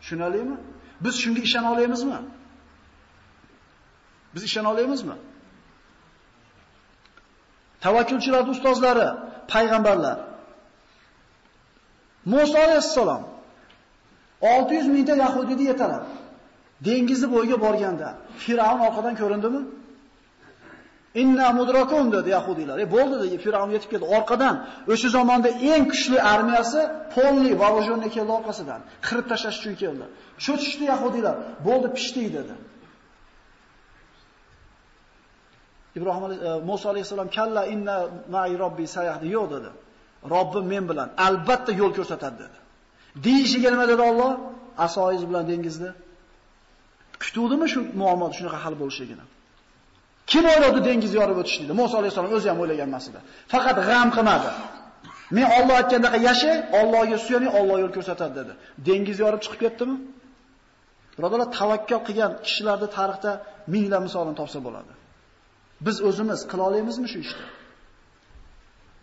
[0.00, 0.56] Tushunalingmi?
[1.04, 2.18] Biz shunga ishona olamizmi?
[4.34, 5.16] Biz ishona olamizmi?
[7.84, 9.08] Tavakkulchilar ustozlari,
[9.52, 10.18] payg'ambarlar.
[12.32, 13.22] Musa alayhissalom
[14.42, 16.02] 600 mingta yahudiyni yetalab
[16.86, 18.08] dengizni bo'yiga borganda
[18.44, 19.60] Firavn orqadan ko'rindimi?
[21.22, 22.78] Inna mudrakun dedi yahudiylar.
[22.84, 24.06] E bo'ldi dedi, Firavn yetib keldi.
[24.16, 24.54] Orqadan
[24.92, 26.80] o'sha zamonda eng kuchli armiyasi
[27.14, 28.80] polni Vavojonni keldi orqasidan.
[29.06, 30.04] Qirib tashlash uchun keldi.
[30.44, 31.34] Cho'chishdi yahudiylar.
[31.66, 32.54] Bo'ldi, pishdik dedi.
[35.98, 37.96] Ibrohim e, Musa alayhisalom kalla inna
[38.34, 39.70] ma'i robbi sayahdi yo'q dedi.
[40.34, 42.58] Robbim men bilan albatta yo'l ko'rsatadi dedi.
[43.26, 44.32] Deyishiga nima dedi Alloh?
[44.86, 45.90] Asoyiz bilan dengizda
[47.22, 49.24] kutuvdimi shu muammo shunaqa hal bo'lishligini?
[50.30, 51.56] Kim o'yladi dengiz yorib o'tish.
[51.80, 53.20] Musa alayhisalom o'zi ham o'ylagan emas edi.
[53.52, 54.50] Faqat g'am qilmadi.
[55.36, 58.52] Men Alloh aytgandaqa yashay, Allohga suyaning, Alloh yo'l ko'rsatadi dedi.
[58.88, 59.96] Dengiz yorib chiqib ketdimi?
[61.16, 63.32] Birodarlar, tavakkal qilgan kishilarni tarixda
[63.72, 64.92] minglab misolini topsa bo'ladi.
[65.86, 67.46] Biz o'zimiz qila olamizmi shu ishni?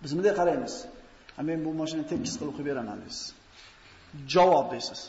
[0.03, 0.73] Biz bunday qaraymiz.
[1.49, 3.25] Men bu mashinani tekis qilib qo'yib beraman deysiz.
[4.33, 4.99] Javob deysiz.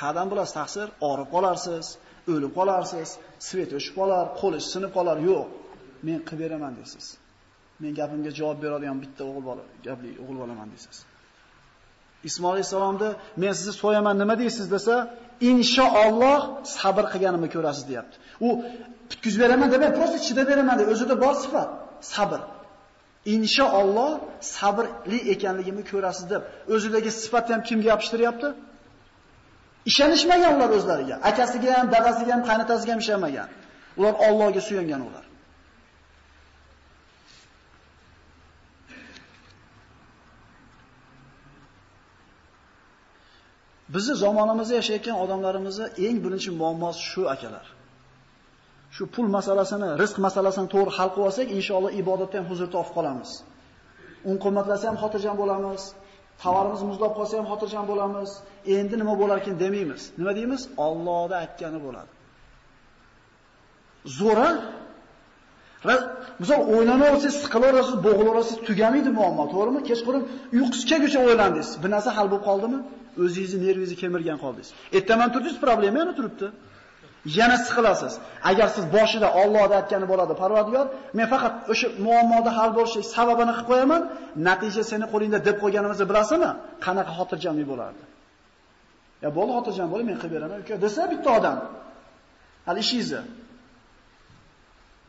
[0.00, 1.86] Qadam bilasiz taqsir, og'rib qolarsiz,
[2.32, 3.08] o'lib qolarsiz,
[3.48, 5.46] svet o'chib qolar, qo'lish sinib qolar, yo'q.
[6.06, 7.06] Men qilib beraman deysiz.
[7.82, 10.96] Men gapimga javob beradigan bitta o'g'il bola, gapli o'g'il bolaman deysiz.
[12.28, 13.10] Ismoil alayhisalomni
[13.42, 14.94] men sizni so'yaman nima deysiz desa,
[15.50, 16.40] inshaalloh
[16.76, 18.16] sabr qilganimni ko'rasiz deyapti.
[18.46, 18.48] U
[19.10, 21.68] bitkizib beraman demaydi, prosta chidab beraman deb o'zida bor sifat,
[22.14, 22.40] sabr.
[23.26, 26.42] Inshaalloh sabrli ekanligimni ko'rasiz deb
[26.74, 28.48] o'zidagi sifatni ham kimga yopishtiryapti?
[29.90, 31.16] Ishonishmagan ular o'zlariga.
[31.30, 33.48] Akasiga ham, dadasiga ham, qaynotasiga ham ishonmagan.
[33.98, 35.24] Ular Allohga suyangan ular.
[43.94, 47.66] Bizni zamonimizda yashayotgan odamlarimizni eng birinchi muammosi shu akalar.
[49.00, 53.30] Shu pul masalasini, rizq masalasini to'g'ri hal qilib olsak, inshaalloh ibodatda ham huzur topib qolamiz.
[54.30, 55.82] Un qimmatlasa ham xotirjam bo'lamiz.
[56.42, 58.30] Tovarimiz muzlab qolsa ham xotirjam bo'lamiz.
[58.76, 60.02] Endi nima bo'lar ekan demaymiz.
[60.20, 60.62] Nima deymiz?
[60.86, 62.10] Allohda aytgani bo'ladi.
[64.18, 64.48] Zo'ra
[66.40, 69.80] Misol o'ylanaversangiz, siqilaverasiz, bo'g'ilaverasiz, tugamaydi muammo, to'g'rimi?
[69.90, 70.22] Kechqurun
[70.56, 71.68] uyqusiz kelguncha o'ylandingiz.
[71.82, 72.78] Bir narsa hal bo'lib qoldimi?
[73.24, 74.70] O'zingizni nervingizni kemirgan qoldingiz.
[74.98, 76.46] Ertaman turdingiz, problema yana turibdi.
[77.24, 78.12] Yana siqilasiz.
[78.50, 80.86] Agar siz boshida Allohda aytgani bo'ladi, Parvardigor,
[81.18, 84.02] men faqat o'sha muammoda hal bo'lishi sababini qilib qo'yaman,
[84.48, 86.50] natija seni qo'lingda deb qo'yganimizni bilasizmi?
[86.86, 88.02] Qanaqa xotirjamlik bo'lardi?
[89.24, 91.58] Ya bo'ldi, xotirjam bo'ling, men qilib beraman, uka, desa bitta odam.
[92.68, 93.22] Hali ishingizni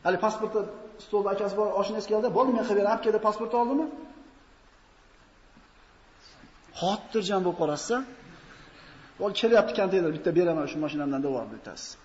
[0.04, 0.62] Hali pasportni
[1.04, 3.86] stolda akasi bor, oshingiz keldi, bo'ldi, men qilib beraman, keldi, pasport oldimi?
[6.80, 8.00] Xotirjam bo'lib qolasiz.
[9.20, 12.01] Bo'l kelyapti konteyner, bitta beraman shu mashinamdan deb yubordi bittasi.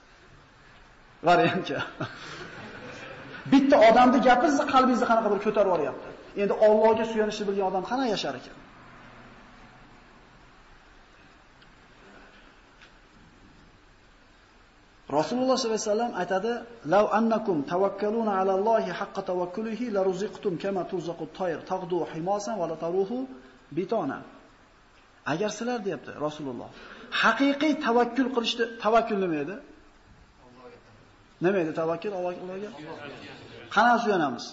[1.23, 1.81] Variantga.
[3.51, 6.07] bitta odamni gapiringizni qalbingizni qanaqa bir ko'tarib yuboryapti.
[6.41, 8.57] Endi Allohga suyanishni bilgan odam qana yashar ekan?
[15.17, 16.51] Rasululloh sollallohu alayhi vasallam aytadi:
[16.93, 22.65] "Law annakum tawakkaluna ala Allohi haqqa tawakkulihi la ruziqtum kama tuzaqu tayr taqdu himasan va
[22.71, 23.17] la taruhu
[23.77, 24.19] bitona."
[25.33, 26.69] Agar sizlar deyapti Rasululloh,
[27.21, 29.55] haqiqiy tavakkul qilishni tavakkul nima edi?
[31.43, 32.69] Nima edi tavakkul Allohga?
[33.75, 34.45] Qana suyanamiz?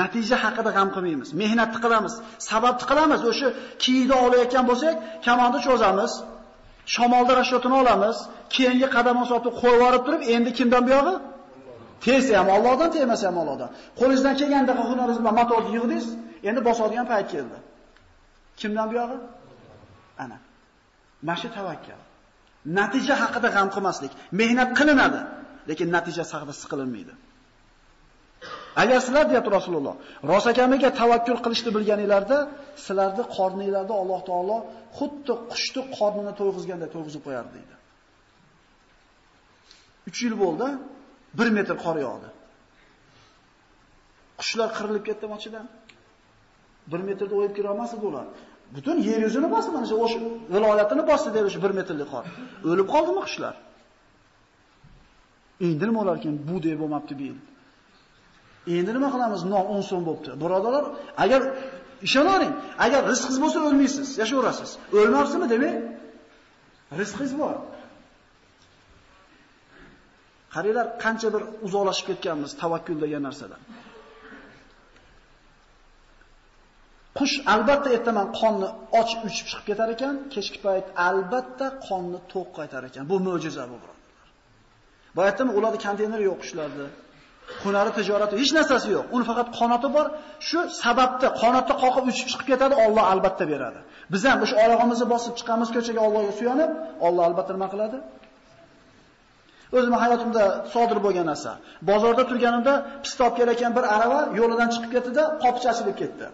[0.00, 1.28] Natija haqida g'am qilmaymiz.
[1.42, 2.14] Mehnatni qilamiz,
[2.50, 3.20] sababni qilamiz.
[3.30, 3.48] O'sha
[3.84, 4.94] kiyida olayotgan bo'lsak,
[5.26, 6.12] kamonni cho'zamiz.
[6.94, 8.16] Shamolda rashotini olamiz,
[8.54, 11.14] keyingi qadam osotib qo'yib yuborib turib, endi kimdan buyog'i?
[12.04, 13.70] Tegsa ham Allohdan, tegmasa ham Allohdan.
[14.00, 16.06] Qo'lingizdan kelganda xunoringiz bilan motorni yig'dingiz,
[16.48, 17.58] endi bosadigan payt keldi.
[18.60, 19.18] Kimdan buyog'i?
[20.22, 20.36] Ana.
[21.28, 22.00] Mashi tavakkal.
[22.78, 24.12] Natija haqida g'am qilmaslik.
[24.40, 25.20] Mehnat qilinadi,
[25.70, 27.14] lekin natija haqida siqilinmaydi.
[28.82, 29.96] Agar sizlar deyapti Rasululloh,
[30.32, 32.38] rosakamiga tavakkul qilishni bilganinglarda,
[32.84, 34.58] sizlarni qorninglarda Alloh taolo
[34.98, 37.74] xuddi qushni qornini to'yg'izganda to'yg'izib qo'yardi deydi.
[40.10, 40.68] 3 yil bo'ldi,
[41.40, 42.28] 1 metr qor yog'di.
[44.40, 45.66] Qushlar qirilib ketdi machidan.
[46.94, 48.26] 1 metrda o'yib kira olmasdi ular.
[48.74, 50.18] Butun yer yuzini bosdi, mana shu o'sha
[50.54, 52.24] viloyatini bosdi deb o'sha 1 metrlik qor.
[52.70, 53.54] O'lib qoldimi qushlar?
[55.66, 56.34] Endi nima bo'lar ekan?
[56.48, 57.38] Bu deb bo'lmabdi bu yil.
[58.76, 59.40] Endi nima qilamiz?
[59.52, 60.30] Non 10 so'm bo'pti.
[60.42, 60.84] Birodalar,
[61.24, 61.40] agar
[62.06, 62.52] ishonaring,
[62.84, 64.70] agar rizqingiz bo'lsa o'lmaysiz, yashayverasiz.
[64.98, 66.98] O'lmabsizmi demak, e?
[67.00, 67.56] rizqingiz bor.
[70.54, 73.60] Qaranglar, qancha bir uzoqlashib ketganmiz tavakkul degan narsadan.
[77.18, 78.68] Qush albatta ertaman qonni
[79.00, 83.04] och uchib chiqib ketar ekan, kechki payt albatta qonni to'q qaytar ekan.
[83.10, 84.28] Bu mo'jiza bu birodarlar.
[85.18, 86.86] Boyatdan ularda konteyner yo'q qushlarda.
[87.64, 89.06] hunari tijorati hech narsasi yo'q.
[89.16, 90.06] Uni faqat qonoti bor.
[90.48, 93.80] Shu sababda qonotda qoqib uchib chiqib ketadi, Alloh albatta beradi.
[94.12, 96.70] Biz ham o'sha oyog'imizni bosib chiqamiz ko'chaga Allohga suyanib,
[97.06, 97.98] Alloh albatta nima qiladi?
[99.78, 100.44] O'zim hayotimda
[100.74, 101.50] sodir bo'lgan narsa.
[101.90, 102.72] Bozorda turganimda
[103.04, 106.26] pista olib kelayotgan bir arava yo'lidan chiqib ketdi-da, qopcha ochilib ketdi.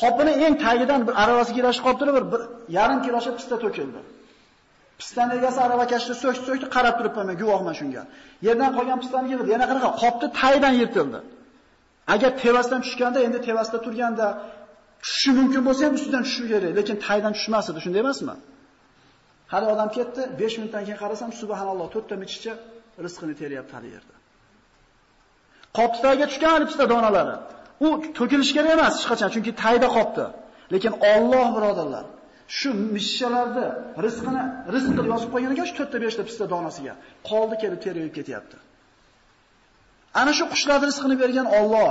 [0.00, 2.40] Qopini eng tagidan bir aravasiga ilashib qolib turib, bir
[2.76, 4.00] yarim kilosha pista to'kildi.
[5.00, 8.02] Pistani egasi aravakashni so'kdi, so'kdi, qarab turibman men, guvohman shunga.
[8.46, 11.20] Yerdan qolgan pistani yig'di, yana qanaqa qopni tagidan yirtildi.
[12.14, 14.26] Agar tevasdan tushganda, endi tevasda turganda
[15.04, 18.34] tushishi mumkin bo'lsa ham ustidan tushishi kerak, lekin tagidan tushmas edi, shunday emasmi?
[19.52, 22.52] Hali odam ketdi, 5 minutdan keyin qarasam, subhanalloh, to'rtta michicha
[23.04, 24.14] rizqini teryapti hali yerda.
[25.78, 27.36] Qoptaga tushgan pista donalari.
[27.86, 27.88] U
[28.18, 30.24] to'kilish kerak emas hech qachon, chunki tayda qopdi.
[30.74, 32.04] Lekin Alloh birodarlar,
[32.58, 33.66] shu mishalarni
[34.04, 36.94] rizqini rizq qilib yozib qo'ygan ekan shu 4 ta 5 ta pista donasiga.
[37.30, 38.56] Qoldi kelib terib ketyapti.
[40.20, 41.90] Ana shu qushlarni rizqini bergan Alloh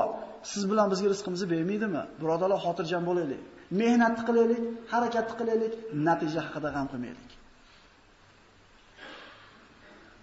[0.52, 2.04] siz bilan bizga rizqimizni bermaydimi?
[2.22, 3.42] Birodalar, xotirjam bo'laylik.
[3.82, 5.74] Mehnat qilaylik, harakat qilaylik,
[6.08, 7.30] natija haqida g'am qilmaylik.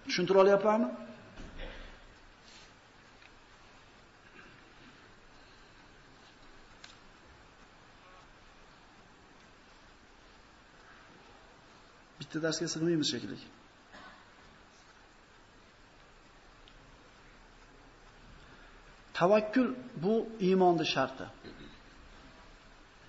[0.07, 0.89] Tushuntira olyapmanmi?
[12.25, 13.37] Bitta darsga sig'maymiz shekilli.
[19.19, 19.67] Tavakkul
[20.03, 20.15] bu
[20.47, 21.25] iymonning sharti.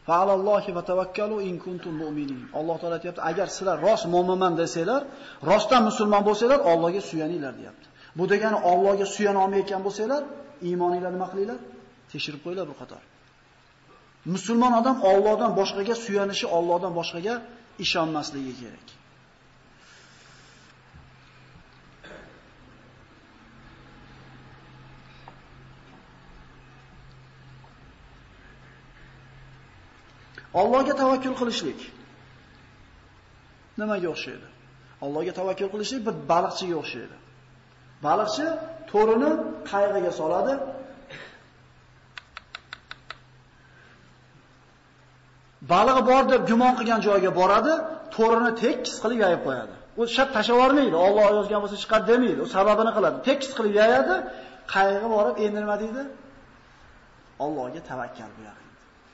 [0.07, 2.41] Fa'alallohi va tavakkalu in kuntum mu'minin.
[2.59, 5.03] Alloh taolay aytibdi, agar sizlar rost mu'minman desanglar,
[5.51, 7.87] rostdan musulmon bo'lsanglar, Allohga suyaninglar, deyapti.
[8.19, 10.23] Bu degani Allohga suyana olmayotgan bo'lsanglar,
[10.69, 11.59] iymoninglar nima qilinglar?
[12.13, 13.03] Tekshirib qo'yinglar bir qator.
[14.35, 17.35] Musulmon odam Allohdan boshqaga suyanishi, Allohdan boshqaga
[17.85, 18.87] ishonmasligi kerak.
[30.61, 31.81] Allohga tavakkul qilishlik
[33.81, 34.47] nimaga o'xshaydi?
[35.05, 37.17] Allohga tavakkul qilishlik bir baliqchiga o'xshaydi.
[38.07, 38.47] Baliqchi
[38.91, 39.31] to'rini
[39.71, 40.55] qayg'iga soladi.
[45.73, 47.73] Balig'i bor deb gumon qilgan joyga boradi,
[48.17, 49.75] to'rini tekis qilib yayib qo'yadi.
[50.01, 50.97] U shart tashavormaydi.
[51.07, 52.41] Alloh yozgan bo'lsa chiqar demaydi.
[52.47, 53.17] U sababini qiladi.
[53.29, 54.15] Tekis qilib yayadi,
[54.75, 56.03] qayg'i borib endi nima deydi?
[57.45, 58.67] Allohga tavakkal qilyapti.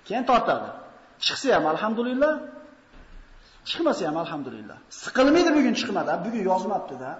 [0.08, 0.68] Keyin tortadi.
[1.26, 2.32] Chiqsa ham alhamdulillah,
[3.70, 4.78] chiqmasa ham alhamdulillah.
[5.02, 7.10] Siqilmaydi bugun chiqmadi, bugun yozmabdi-da.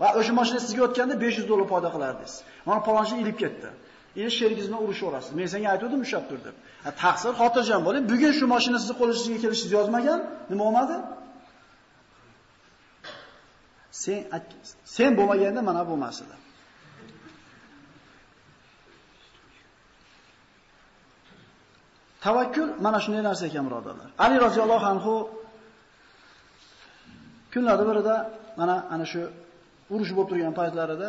[0.00, 2.34] Va o'sha mashina sizga o'tganda 500 dollar foyda qilardingiz.
[2.68, 3.68] Mana palonchi ilib ketdi.
[4.20, 5.32] Endi sherigingiz bilan urushaverasiz.
[5.38, 6.56] Men senga aytgandim ushlab tur deb.
[7.02, 8.04] Taqsir xotirjam bo'ling.
[8.12, 10.96] Bugun shu mashina sizni qo'lingizga kelishingizni yozmagan, nima bo'lmadi?
[14.02, 14.18] Sen
[14.96, 16.36] sen bo'lmaganda mana bo'lmas edi.
[22.26, 24.08] Tavakkul mana shunday narsa ekan, birodarlar.
[24.24, 25.14] Ali roziyallohu anhu
[27.52, 28.14] kunlarda birida
[28.60, 29.20] mana ana shu
[29.94, 31.08] urush bo'lib turgan paytlarida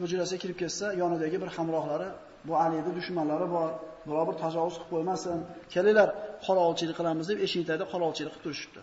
[0.00, 2.08] hujrasiga kirib ketsa, yonidagi bir hamrohlari,
[2.48, 3.70] bu Alining dushmanlari bor,
[4.08, 5.38] biror bir tajovuz qilib qo'ymasin,
[5.74, 6.08] kelinglar
[6.46, 8.80] qorovulchilik qilamiz deb eshik tagida qorovulchilik qilib turishibdi.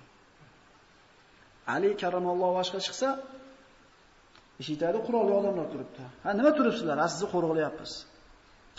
[1.75, 3.07] Ali karramallohu boshqa chiqsa,
[4.61, 6.03] eshik tagida qurolli odamlar turibdi.
[6.23, 6.97] Ha, nima turibsizlar?
[7.03, 7.91] Ha, sizni qo'rg'ilyapmiz.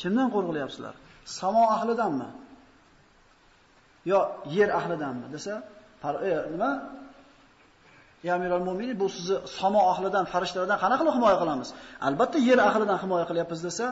[0.00, 0.94] Kimdan qo'rg'ilyapsizlar?
[1.24, 2.28] Samo ahlidanmi?
[4.04, 4.20] Yo
[4.56, 5.54] yer ahlidanmi desa,
[6.02, 6.70] e, nima?
[8.22, 11.68] Ya Amiral Mu'minin, bu sizni samo ahlidan, farishtalardan qanaqa qilib himoya qilamiz?
[12.08, 13.86] Albatta yer ahlidan himoya qilyapmiz desa,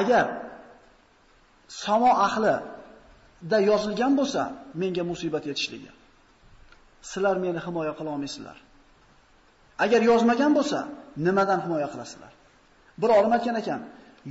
[0.00, 0.26] agar
[1.84, 4.42] samo ahlida yozilgan bo'lsa,
[4.80, 5.90] menga musibat yetishligi.
[7.10, 8.56] Sizlar meni himoya qila olmaysizlar.
[9.84, 10.78] Agar yozmagan bo'lsa,
[11.26, 12.32] nimadan himoya qilasizlar?
[13.00, 13.80] Bir olim aytgan ekan,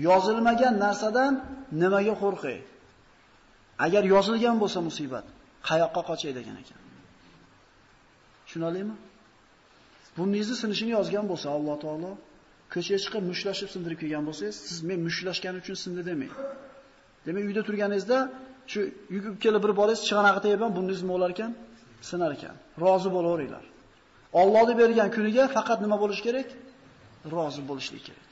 [0.07, 1.33] yozilmagan narsadan
[1.81, 2.57] nimaga qo'rqay?
[3.85, 5.25] Agar yozilgan bo'lsa musibat,
[5.69, 6.79] qayoqqa qochay degan ekan.
[8.45, 8.95] Tushunalingmi?
[10.17, 12.11] Burningizni sinishini yozgan bo'lsa Alloh taolo
[12.73, 16.33] ko'chaga chiqib mushlashib sindirib kelgan bo'lsangiz, siz men mushlashgani uchun sindi demang.
[17.25, 18.17] Demak, uyda turganingizda
[18.71, 18.79] shu
[19.15, 21.51] yugib kelib bir bolangiz chig'anog'i tegib ham burningiz nima bo'lar ekan?
[22.09, 22.55] Sinar ekan.
[22.83, 23.65] Rozi bo'laveringlar.
[24.41, 26.47] Allohning bergan kuniga faqat nima bo'lish kerak?
[27.35, 28.30] Rozi bo'lishlik kerak.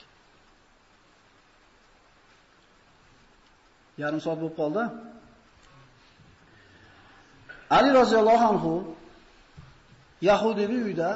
[4.01, 4.83] Yarim soat bo'lib qoldi.
[7.77, 8.73] Ali roziyallohu anhu
[10.29, 11.09] Yahudiy uyida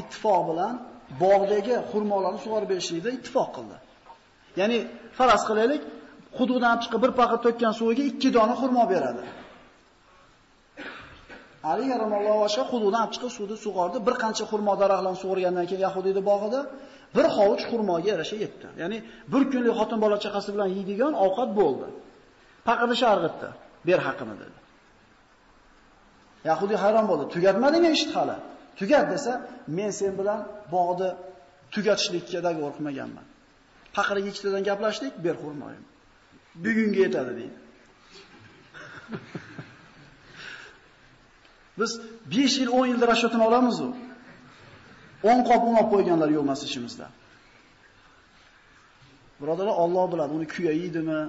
[0.00, 0.74] ittifoq bilan
[1.22, 3.76] bog'dagi xurmolarni sug'orib berishlikda ittifoq qildi.
[4.60, 4.78] Ya'ni
[5.18, 5.82] faraz qilaylik,
[6.38, 9.22] hududdan chiqib bir paxir to'kkan suviga ikki dona xurmo beradi.
[11.72, 16.60] Ali rahimallohu anhu hududdan chiqib suvni sug'ordi, bir qancha xurmo daraxtlarni sug'organdan keyin Yahudiyning bog'ida
[17.16, 18.66] bir hovuch xurmoga yarasha yetdi.
[18.82, 18.98] Ya'ni
[19.32, 21.88] bir kunlik xotin bola chaqasi bilan yeydigan ovqat bo'ldi.
[22.68, 23.48] Paqirni sharg'itdi.
[23.88, 24.58] Ber haqini dedi.
[26.50, 27.24] Yahudi hayron bo'ldi.
[27.34, 28.36] Tugatmadingmi ishni hali?
[28.78, 29.32] Tugat desa,
[29.76, 30.40] men sen bilan
[30.74, 31.10] bog'ni
[31.74, 33.26] tugatishlikka qo'rqmaganman.
[33.96, 34.28] qilmaganman.
[34.30, 35.84] Ikkitadan gaplashdik, ber xurmoyim.
[36.64, 37.56] Bugunga yetadi deydi.
[41.78, 43.96] Biz 5 yil, 10 yilda rashotini olamiz u.
[45.22, 47.06] 10 qop un olib qo'yganlar yo'q emas ishimizda.
[49.40, 51.20] Birodarlar, Alloh biladi, uni kuyaydimi,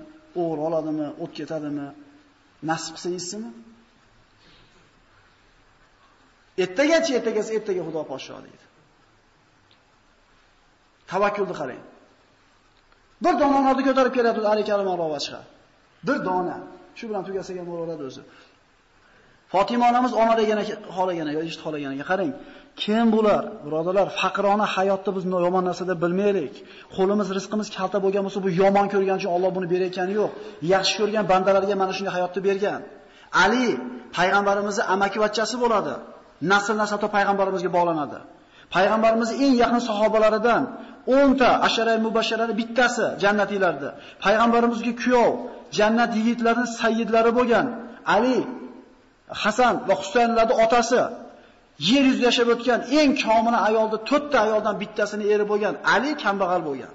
[0.41, 1.87] o'g'ri oladimi, o't ketadimi,
[2.69, 3.49] nasib qilsa yeysizmi?
[6.63, 8.65] Ertagacha, ertagasi ertaga Xudo podsho deydi.
[11.11, 11.83] Tavakkulni qarang.
[13.23, 15.39] Bir dona nonni ko'tarib kelyapti Ali Karim Allohga.
[16.07, 16.57] Bir dona.
[16.97, 18.21] Shu bilan tugasak ham bo'laveradi o'zi.
[19.53, 20.59] Fatima onamiz ona degan
[20.97, 22.31] xolagan, yo eshit xolaganiga qarang.
[22.81, 23.43] Kim bular?
[23.65, 26.53] Birodalar, faqrona hayotda biz yomon narsa deb bilmaylik.
[26.95, 30.31] Qo'limiz, rizqimiz kalta bo'lgan bo'lsa, bu yomon ko'rgan uchun Alloh buni berayotgani yo'q.
[30.73, 32.81] Yaxshi ko'rgan bandalarga mana shunday hayotni bergan.
[33.43, 33.67] Ali
[34.17, 35.93] payg'ambarimizning amakivachchasi bo'ladi.
[36.51, 38.19] Nasl nasabda payg'ambarimizga bog'lanadi.
[38.75, 40.63] Payg'ambarimizning eng yaqin sahobalaridan
[41.07, 43.89] 10 ta asharay mubashsharani bittasi jannatiylarda.
[44.23, 45.29] Payg'ambarimizga kuyov,
[45.77, 47.65] jannat yigitlarining sayyidlari bo'lgan
[48.15, 48.37] Ali
[49.27, 50.99] Hasan va Husaynlarning otasi
[51.89, 56.61] yer yuzida yashab o'tgan eng komila ayolda 4 ta ayoldan bittasini eri bo'lgan Ali kambag'al
[56.69, 56.93] bo'lgan,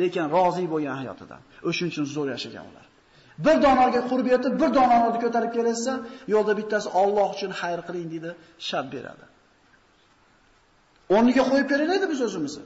[0.00, 1.40] lekin rozi bo'lgan hayotidan.
[1.68, 2.86] O'shuning uchun zo'r yashagan ular.
[3.44, 5.92] Bir donorga qurib yetib, bir donorni ko'tarib kelsa,
[6.34, 8.30] yo'lda bittasi Alloh uchun xayr qiling dedi,
[8.68, 9.24] shab beradi.
[11.16, 12.64] O'rniga qo'yib beraylik biz o'zimizni.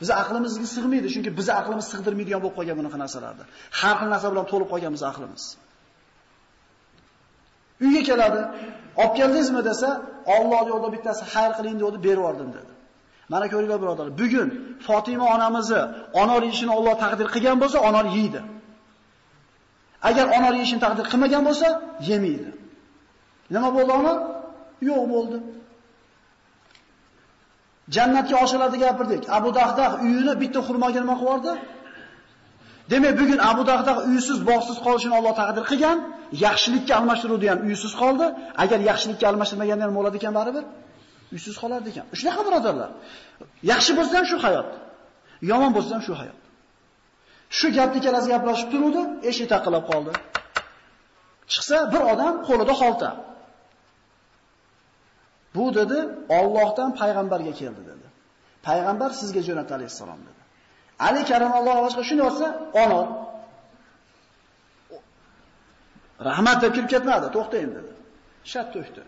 [0.00, 3.44] Biz aqlimizga sig'maydi, chunki biz aqlimiz sig'dirmaydigan bo'lib qolgan bunaqa narsalarda.
[3.80, 5.44] Har xil narsa bilan to'lib qolgan biz aqlimiz.
[7.82, 8.40] Uyga keladi,
[9.02, 9.88] olib keldingizmi desa,
[10.36, 12.72] Alloh yo'lida bittasi xayr qiling deb berib yubordim dedi.
[13.32, 14.48] Mana ko'ringlar birodarlar, bugun
[14.86, 15.80] Fatima onamizni
[16.22, 18.40] onor yeyishini Alloh taqdir qilgan bo'lsa, onor yeydi.
[20.08, 21.68] Agar onor yeyishini taqdir qilmagan bo'lsa,
[22.10, 22.50] yemaydi.
[23.54, 24.14] Nima bo'ldi ona?
[24.88, 25.38] Yo'q bo'ldi.
[27.94, 29.22] Jannatga oshiradi gapirdik.
[29.38, 31.58] Abu Dahdah uyini bitta xurmoga nima qilib
[32.90, 35.98] Demak, bugun Abu Dahdah uysiz, bog'siz qolishini Alloh taqdir qilgan,
[36.46, 38.26] yaxshilikka almashtiruvdi ham uysiz qoldi.
[38.62, 40.64] Agar yaxshilikka almashtirmaganda nima bo'ladi ekan baribir?
[41.34, 42.06] Uysiz qolardi ekan.
[42.18, 42.90] Shunaqa birodarlar.
[43.72, 44.68] Yaxshi bo'lsa ham shu hayot.
[45.50, 46.38] Yomon bo'lsa ham shu hayot.
[47.58, 50.12] Shu gapni ikkalasi gaplashib turuvdi, eshik taqilib qoldi.
[51.52, 53.10] Chiqsa bir odam qo'lida xolta.
[55.56, 55.98] Bu dedi,
[56.38, 58.06] Allohdan payg'ambarga keldi dedi.
[58.68, 60.43] Payg'ambar sizga jo'natdi alayhisalom dedi.
[61.06, 62.46] Ali karamallohu boshqa shuni olsa,
[62.84, 63.06] onol.
[66.28, 67.92] Rahmat deb kirib ketmadi, to'xtayim dedi.
[68.52, 69.02] Shat to'xtdi.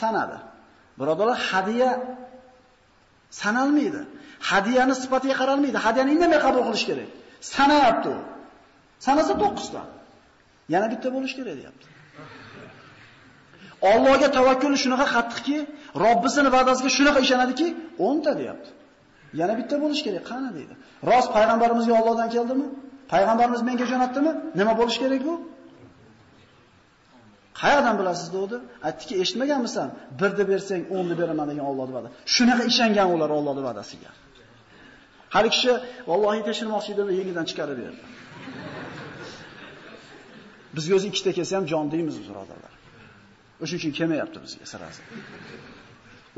[0.00, 0.38] Sanadi.
[0.98, 1.90] Birodalar, hadiya
[3.40, 4.02] sanalmaydi.
[4.50, 5.78] Hadiyani sifatiga qaralmaydi.
[5.86, 7.08] Hadiyani indamay qabul qilish kerak.
[7.54, 8.18] Sanayapti u.
[9.06, 9.82] Sanasa 9 ta.
[10.74, 11.86] Yana bitta bo'lish kerak deyapti.
[13.92, 15.56] Allohga tavakkul shunaqa qattiqki,
[16.04, 17.66] Robbisining va'dasiga shunaqa ishonadiki,
[17.98, 18.70] 10 ta deyapti.
[19.40, 20.74] Yana bitta bo'lish kerak, qani deydi.
[21.10, 22.66] Rost payg'ambarimizga Allohdan keldimi?
[23.12, 24.32] Payg'ambarimiz menga jo'natdimi?
[24.60, 25.34] Nima bo'lish kerak bu?
[27.60, 28.56] Qayerdan bilasiz dedi?
[28.88, 29.88] Aytdiki, eshitmaganmisan?
[30.20, 32.14] Birni bersang, 10ni beraman degan Allohning va'dasi.
[32.34, 34.10] Shunaqa ishongan ular Allohning va'dasiga.
[35.34, 35.72] Har kishi
[36.10, 38.02] vallohi tekshirmoqchi edi, yengidan chiqarib berdi.
[40.76, 42.72] Bizga o'zi ikkita kelsa ham jon deymiz birodarlar.
[43.62, 45.02] O'shuning uchun kelmayapti bizga sirasi.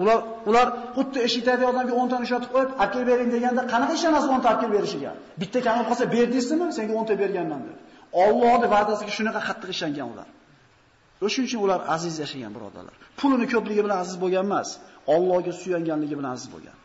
[0.00, 0.18] Ular
[0.48, 0.66] ular
[0.96, 4.72] xuddi eshikdagi odamga 10 ta ushatib qo'yib, olib bering deganda qanaqa ishonasiz 10 ta olib
[4.76, 5.10] berishiga?
[5.40, 6.66] Bitta kamib qolsa berdingizmi?
[6.78, 7.76] Senga 10 ta berganman deb.
[8.24, 10.28] Allohning va'dasiga shunaqa qattiq ishongan ular.
[11.26, 12.94] O'shuning uchun ular aziz yashagan birodarlar.
[13.18, 14.68] Pulini ko'pligi bilan aziz bo'lgan emas,
[15.14, 16.76] Allohga suyanganligi bilan aziz bo'lgan.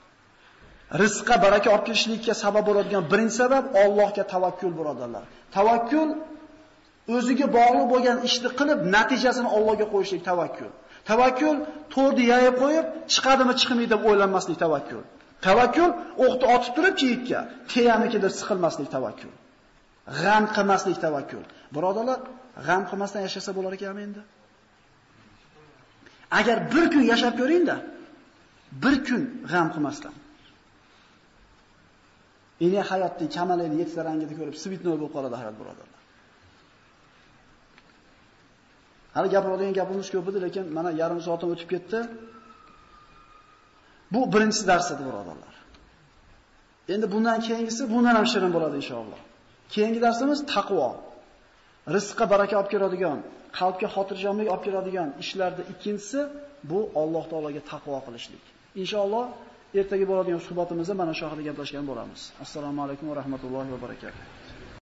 [1.02, 5.24] Rizqqa baraka olib kelishlikka sabab bo'ladigan birinchi sabab Allohga tavakkul birodarlar.
[5.58, 6.10] Tavakkul
[7.16, 10.72] o'ziga bog'liq bo'lgan ishni qilib, natijasini Allohga qo'yishlik tavakkul.
[11.10, 11.58] Tavakkul
[11.94, 15.04] to'rni yayib qo'yib, chiqadimi, chiqmaydi deb o'ylanmaslik tavakkul.
[15.48, 15.92] Tavakkul
[16.26, 17.40] o'qni otib turib kiyikka,
[17.74, 19.34] teyamikidir siqilmaslik tavakkul.
[20.22, 21.44] G'am qilmaslik tavakkul.
[21.76, 22.20] Birodalar,
[22.68, 24.22] g'am qilmasdan yashasa bo'lar ekanmi endi?
[26.40, 27.78] Agar bir kun yashab ko'ring-da,
[28.84, 30.16] bir kun g'am qilmasdan.
[32.66, 35.87] Ini hayotning kamalayni yetsa rangida ko'rib, svitnoy bo'lib qoladi hayot birodarlar.
[39.18, 42.00] Hali gapiradigan gapimiz ko'p edi, lekin mana yarim soatim o'tib ketdi.
[44.14, 45.56] Bu birinchi dars edi birodarlar.
[46.94, 49.20] Endi bundan keyingisi bundan ham shirin bo'ladi inshaalloh.
[49.74, 50.90] Keyingi darsimiz taqvo.
[51.96, 53.18] Rizqqa baraka olib keladigan,
[53.60, 56.20] qalbga xotirjamlik olib keladigan ishlarda ikkinchisi
[56.70, 58.44] bu Alloh taologa taqvo qilishlik.
[58.82, 59.26] Inshaalloh
[59.80, 62.22] ertaga bo'ladigan suhbatimizda mana shu haqida gaplashgan bo'lamiz.
[62.46, 64.47] Assalomu alaykum va rahmatullohi va barakatuh.